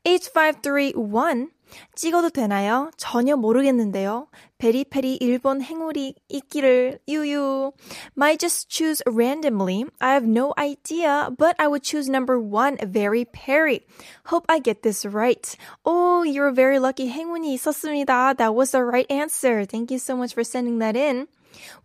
8531, 0.05 1.51
찍어도 1.96 2.30
되나요? 2.30 2.92
전혀 2.98 3.36
모르겠는데요. 3.36 4.28
베리페리 4.58 5.18
일본 5.18 5.62
행울이 5.62 6.16
있기를 6.28 7.00
유유. 7.08 7.72
Might 8.18 8.40
just 8.40 8.70
choose 8.70 9.02
randomly. 9.06 9.86
I 10.00 10.14
have 10.14 10.28
no 10.28 10.54
idea, 10.58 11.30
but 11.38 11.56
I 11.60 11.68
would 11.68 11.84
choose 11.84 12.10
number 12.10 12.40
one, 12.40 12.78
very 12.82 13.26
Perry. 13.26 13.86
Hope 14.26 14.46
I 14.50 14.60
get 14.60 14.82
this 14.82 15.06
right. 15.06 15.56
Oh, 15.86 16.24
you're 16.24 16.52
very 16.52 16.80
lucky. 16.80 17.10
행운이 17.10 17.54
있었습니다. 17.54 18.38
That 18.38 18.56
was 18.56 18.72
the 18.72 18.84
right 18.84 19.10
answer. 19.10 19.66
Thank 19.66 19.92
you 19.92 20.00
so 20.00 20.18
much 20.18 20.34
for 20.34 20.44
sending 20.44 20.80
that 20.80 20.96
in. 20.96 21.28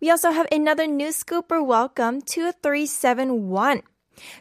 We 0.01 0.09
also 0.09 0.31
have 0.31 0.47
another 0.51 0.87
new 0.87 1.09
scooper. 1.09 1.63
Welcome 1.63 2.21
to 2.35 2.51
371. 2.61 3.81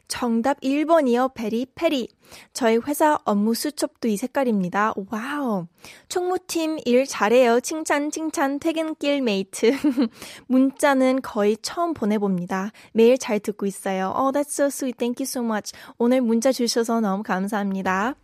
정답 0.08 0.60
1번이요. 0.62 1.34
베리페리. 1.34 2.10
저희 2.54 2.78
회사 2.78 3.18
업무 3.26 3.54
수첩도 3.54 4.08
이 4.08 4.18
색깔입니다. 4.18 4.94
와우. 5.10 5.68
총무팀 6.10 6.80
일 6.86 7.06
잘해요. 7.06 7.60
칭찬, 7.60 8.12
칭찬, 8.12 8.60
퇴근길 8.60 9.22
메이트. 9.22 9.72
문자는 10.48 11.22
거의 11.22 11.58
처음 11.62 11.94
보내봅니다. 11.94 12.72
매일 12.94 13.18
잘 13.18 13.40
듣고 13.40 13.66
있어요. 13.66 14.14
Oh, 14.16 14.32
that's 14.32 14.52
so 14.52 14.68
sweet. 14.68 14.98
Thank 14.98 15.24
you 15.24 15.28
so 15.28 15.44
much. 15.44 15.74
오늘 15.98 16.22
문자 16.22 16.52
주셔서 16.52 17.00
너무 17.02 17.24
감사합니다. 17.24 18.16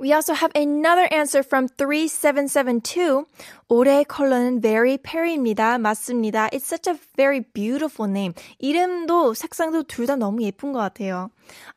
We 0.00 0.14
also 0.14 0.32
have 0.32 0.50
another 0.54 1.06
answer 1.12 1.42
from 1.42 1.68
3772. 1.68 3.26
올해 3.68 4.02
컬러는 4.04 4.62
very 4.62 4.96
페리입니다. 4.96 5.76
맞습니다. 5.76 6.48
It's 6.54 6.64
such 6.64 6.88
a 6.88 6.98
very 7.16 7.40
beautiful 7.40 8.08
name. 8.08 8.32
이름도 8.58 9.34
색상도 9.34 9.82
둘 9.82 10.06
다 10.06 10.16
너무 10.16 10.42
예쁜 10.42 10.72
것 10.72 10.78
같아요. 10.78 11.28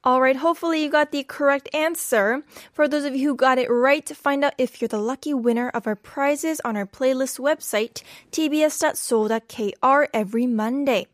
Alright, 0.07 0.37
hopefully 0.39 0.81
you 0.81 0.89
got 0.89 1.11
the 1.11 1.25
correct 1.25 1.67
answer. 1.75 2.43
For 2.71 2.87
those 2.87 3.03
of 3.03 3.13
you 3.13 3.27
who 3.27 3.35
got 3.35 3.59
it 3.59 3.69
right, 3.69 4.07
find 4.07 4.45
out 4.45 4.53
if 4.57 4.79
you're 4.79 4.87
the 4.87 5.03
lucky 5.03 5.33
winner 5.33 5.67
of 5.73 5.85
our 5.85 5.97
prizes 5.97 6.61
on 6.63 6.77
our 6.77 6.85
playlist 6.87 7.43
website, 7.43 8.03
tbs.seoul.kr 8.31 10.07
every 10.13 10.47
Monday. 10.47 11.07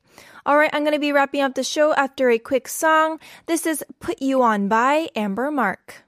Alright, 0.45 0.69
I'm 0.73 0.83
going 0.83 0.93
to 0.93 0.99
be 0.99 1.11
wrapping 1.11 1.41
up 1.41 1.55
the 1.55 1.63
show 1.63 1.91
after 1.95 2.29
a 2.29 2.37
quick 2.37 2.67
song. 2.67 3.19
This 3.47 3.65
is 3.65 3.83
Put 3.99 4.21
You 4.21 4.43
On 4.43 4.67
by 4.67 5.09
Amber 5.15 5.49
Mark. 5.49 6.05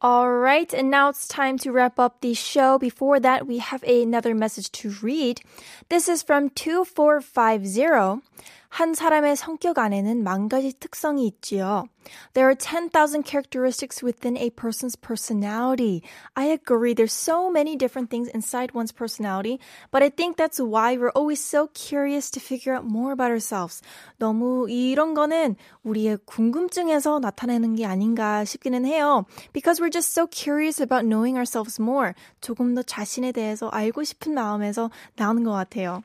All 0.00 0.30
right, 0.30 0.72
and 0.72 0.92
now 0.92 1.08
it's 1.08 1.26
time 1.26 1.58
to 1.58 1.72
wrap 1.72 1.98
up 1.98 2.20
the 2.20 2.32
show. 2.32 2.78
Before 2.78 3.18
that, 3.18 3.48
we 3.48 3.58
have 3.58 3.82
another 3.82 4.32
message 4.32 4.70
to 4.72 4.90
read. 5.02 5.40
This 5.88 6.08
is 6.08 6.22
from 6.22 6.50
2450. 6.50 8.22
한 8.69 8.93
사람의 8.93 9.35
성격 9.35 9.77
안에는 9.77 10.23
만 10.23 10.49
가지 10.49 10.73
특성이 10.73 11.27
있지요. 11.27 11.85
There 12.33 12.47
are 12.47 12.55
10,000 12.55 13.23
characteristics 13.23 14.03
within 14.03 14.35
a 14.37 14.49
person's 14.49 14.95
personality. 14.95 16.01
I 16.35 16.45
agree. 16.45 16.93
There's 16.93 17.13
so 17.13 17.49
many 17.49 17.77
different 17.77 18.09
things 18.09 18.27
inside 18.29 18.73
one's 18.73 18.91
personality, 18.91 19.59
but 19.91 20.03
I 20.03 20.09
think 20.09 20.35
that's 20.37 20.59
why 20.59 20.97
we're 20.97 21.15
always 21.15 21.39
so 21.39 21.69
curious 21.73 22.29
to 22.31 22.39
figure 22.39 22.73
out 22.73 22.85
more 22.85 23.13
about 23.13 23.31
ourselves. 23.31 23.81
너무 24.19 24.67
이런 24.69 25.13
거는 25.13 25.55
우리의 25.85 26.17
궁금증에서 26.25 27.19
나타내는 27.19 27.75
게 27.75 27.85
아닌가 27.85 28.43
싶기는 28.43 28.85
해요. 28.85 29.25
Because 29.53 29.79
we're 29.79 29.93
just 29.93 30.13
so 30.13 30.27
curious 30.27 30.81
about 30.81 31.05
knowing 31.05 31.37
ourselves 31.37 31.79
more. 31.79 32.13
조금 32.41 32.75
더 32.75 32.81
자신에 32.83 33.31
대해서 33.31 33.69
알고 33.69 34.03
싶은 34.03 34.33
마음에서 34.33 34.89
나오는 35.15 35.43
것 35.43 35.51
같아요. 35.51 36.03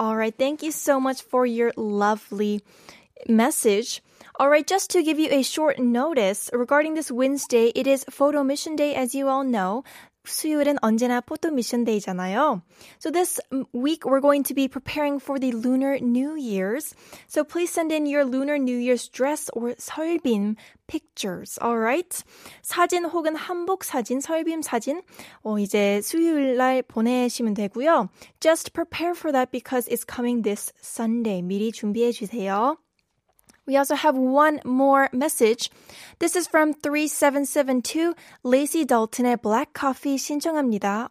Alright, 0.00 0.36
thank 0.38 0.62
you 0.62 0.70
so 0.70 0.98
much 1.00 1.24
for 1.24 1.46
your 1.46 1.72
lovely 2.15 2.61
message. 3.27 4.01
All 4.39 4.49
right, 4.49 4.65
just 4.65 4.89
to 4.91 5.03
give 5.03 5.19
you 5.19 5.27
a 5.31 5.43
short 5.43 5.79
notice 5.79 6.49
regarding 6.53 6.93
this 6.93 7.11
Wednesday, 7.11 7.73
it 7.75 7.87
is 7.87 8.05
photo 8.09 8.41
mission 8.41 8.77
day 8.77 8.95
as 8.95 9.13
you 9.13 9.27
all 9.27 9.43
know. 9.43 9.83
수요일은 10.24 10.76
언제나 10.82 11.20
포토 11.20 11.50
미션 11.50 11.84
데이잖아요. 11.84 12.62
So 12.98 13.10
this 13.10 13.40
week 13.72 14.04
we're 14.04 14.20
going 14.20 14.44
to 14.44 14.54
be 14.54 14.68
preparing 14.68 15.18
for 15.18 15.38
the 15.38 15.52
Lunar 15.52 15.98
New 15.98 16.36
Year's. 16.36 16.94
So 17.26 17.42
please 17.42 17.72
send 17.72 17.90
in 17.90 18.06
your 18.06 18.24
Lunar 18.24 18.58
New 18.58 18.76
Year's 18.76 19.08
dress 19.08 19.48
or 19.54 19.74
설빔 19.78 20.56
pictures. 20.86 21.58
Alright? 21.60 22.22
사진 22.62 23.06
혹은 23.06 23.34
한복 23.34 23.82
사진, 23.84 24.20
설빔 24.20 24.62
사진 24.62 25.02
어 25.42 25.58
이제 25.58 26.00
수요일 26.02 26.56
날 26.56 26.82
보내시면 26.82 27.54
되고요. 27.54 28.10
Just 28.40 28.72
prepare 28.72 29.14
for 29.14 29.32
that 29.32 29.50
because 29.50 29.88
it's 29.88 30.04
coming 30.04 30.42
this 30.42 30.72
Sunday. 30.82 31.40
미리 31.40 31.72
준비해 31.72 32.12
주세요. 32.12 32.76
We 33.66 33.76
also 33.76 33.94
have 33.94 34.16
one 34.16 34.60
more 34.64 35.08
message. 35.12 35.70
This 36.18 36.34
is 36.34 36.48
from 36.48 36.74
3772 36.74 38.14
Lacey 38.42 38.84
Dalton의 38.84 39.40
Black 39.40 39.72
Coffee 39.72 40.16
신청합니다. 40.18 41.10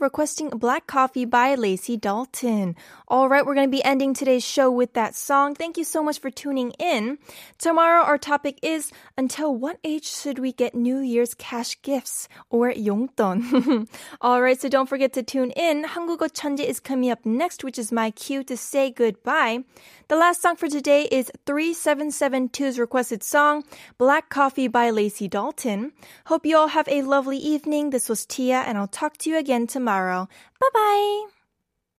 Requesting 0.00 0.50
Black 0.50 0.86
Coffee 0.86 1.24
by 1.24 1.54
Lacy 1.54 1.96
Dalton. 1.96 2.74
All 3.06 3.28
right, 3.28 3.46
we're 3.46 3.54
going 3.54 3.68
to 3.68 3.70
be 3.70 3.84
ending 3.84 4.12
today's 4.12 4.44
show 4.44 4.70
with 4.70 4.94
that 4.94 5.14
song. 5.14 5.54
Thank 5.54 5.78
you 5.78 5.84
so 5.84 6.02
much 6.02 6.18
for 6.18 6.30
tuning 6.30 6.72
in. 6.80 7.18
Tomorrow, 7.58 8.02
our 8.02 8.18
topic 8.18 8.58
is 8.62 8.90
Until 9.16 9.54
what 9.54 9.78
age 9.84 10.04
should 10.04 10.40
we 10.40 10.50
get 10.52 10.74
New 10.74 10.98
Year's 10.98 11.34
cash 11.34 11.80
gifts 11.82 12.28
or 12.50 12.72
용돈? 12.72 13.86
All 14.20 14.42
right, 14.42 14.60
so 14.60 14.68
don't 14.68 14.88
forget 14.88 15.12
to 15.14 15.22
tune 15.22 15.52
in. 15.52 15.84
한국어 15.84 16.28
천재 16.28 16.66
is 16.66 16.80
coming 16.80 17.10
up 17.10 17.24
next, 17.24 17.62
which 17.62 17.78
is 17.78 17.92
my 17.92 18.10
cue 18.10 18.42
to 18.44 18.56
say 18.56 18.90
goodbye. 18.90 19.62
The 20.08 20.16
last 20.16 20.42
song 20.42 20.56
for 20.56 20.68
today 20.68 21.08
is 21.10 21.30
3772's 21.46 22.78
requested 22.78 23.22
song, 23.22 23.64
Black 23.96 24.28
Coffee 24.28 24.68
by 24.68 24.90
Lacy 24.90 25.28
Dalton. 25.28 25.92
Hope 26.26 26.44
you 26.44 26.58
all 26.58 26.68
have 26.68 26.88
a 26.88 27.00
lovely 27.02 27.38
evening. 27.38 27.88
This 27.88 28.10
was 28.10 28.26
Tia, 28.26 28.60
and 28.66 28.76
I'll 28.76 28.86
talk 28.86 29.16
to 29.18 29.30
you 29.30 29.38
again 29.38 29.66
tomorrow 29.66 29.83
tomorrow. 29.84 30.28
Bye 30.60 30.68
bye! 30.72 31.33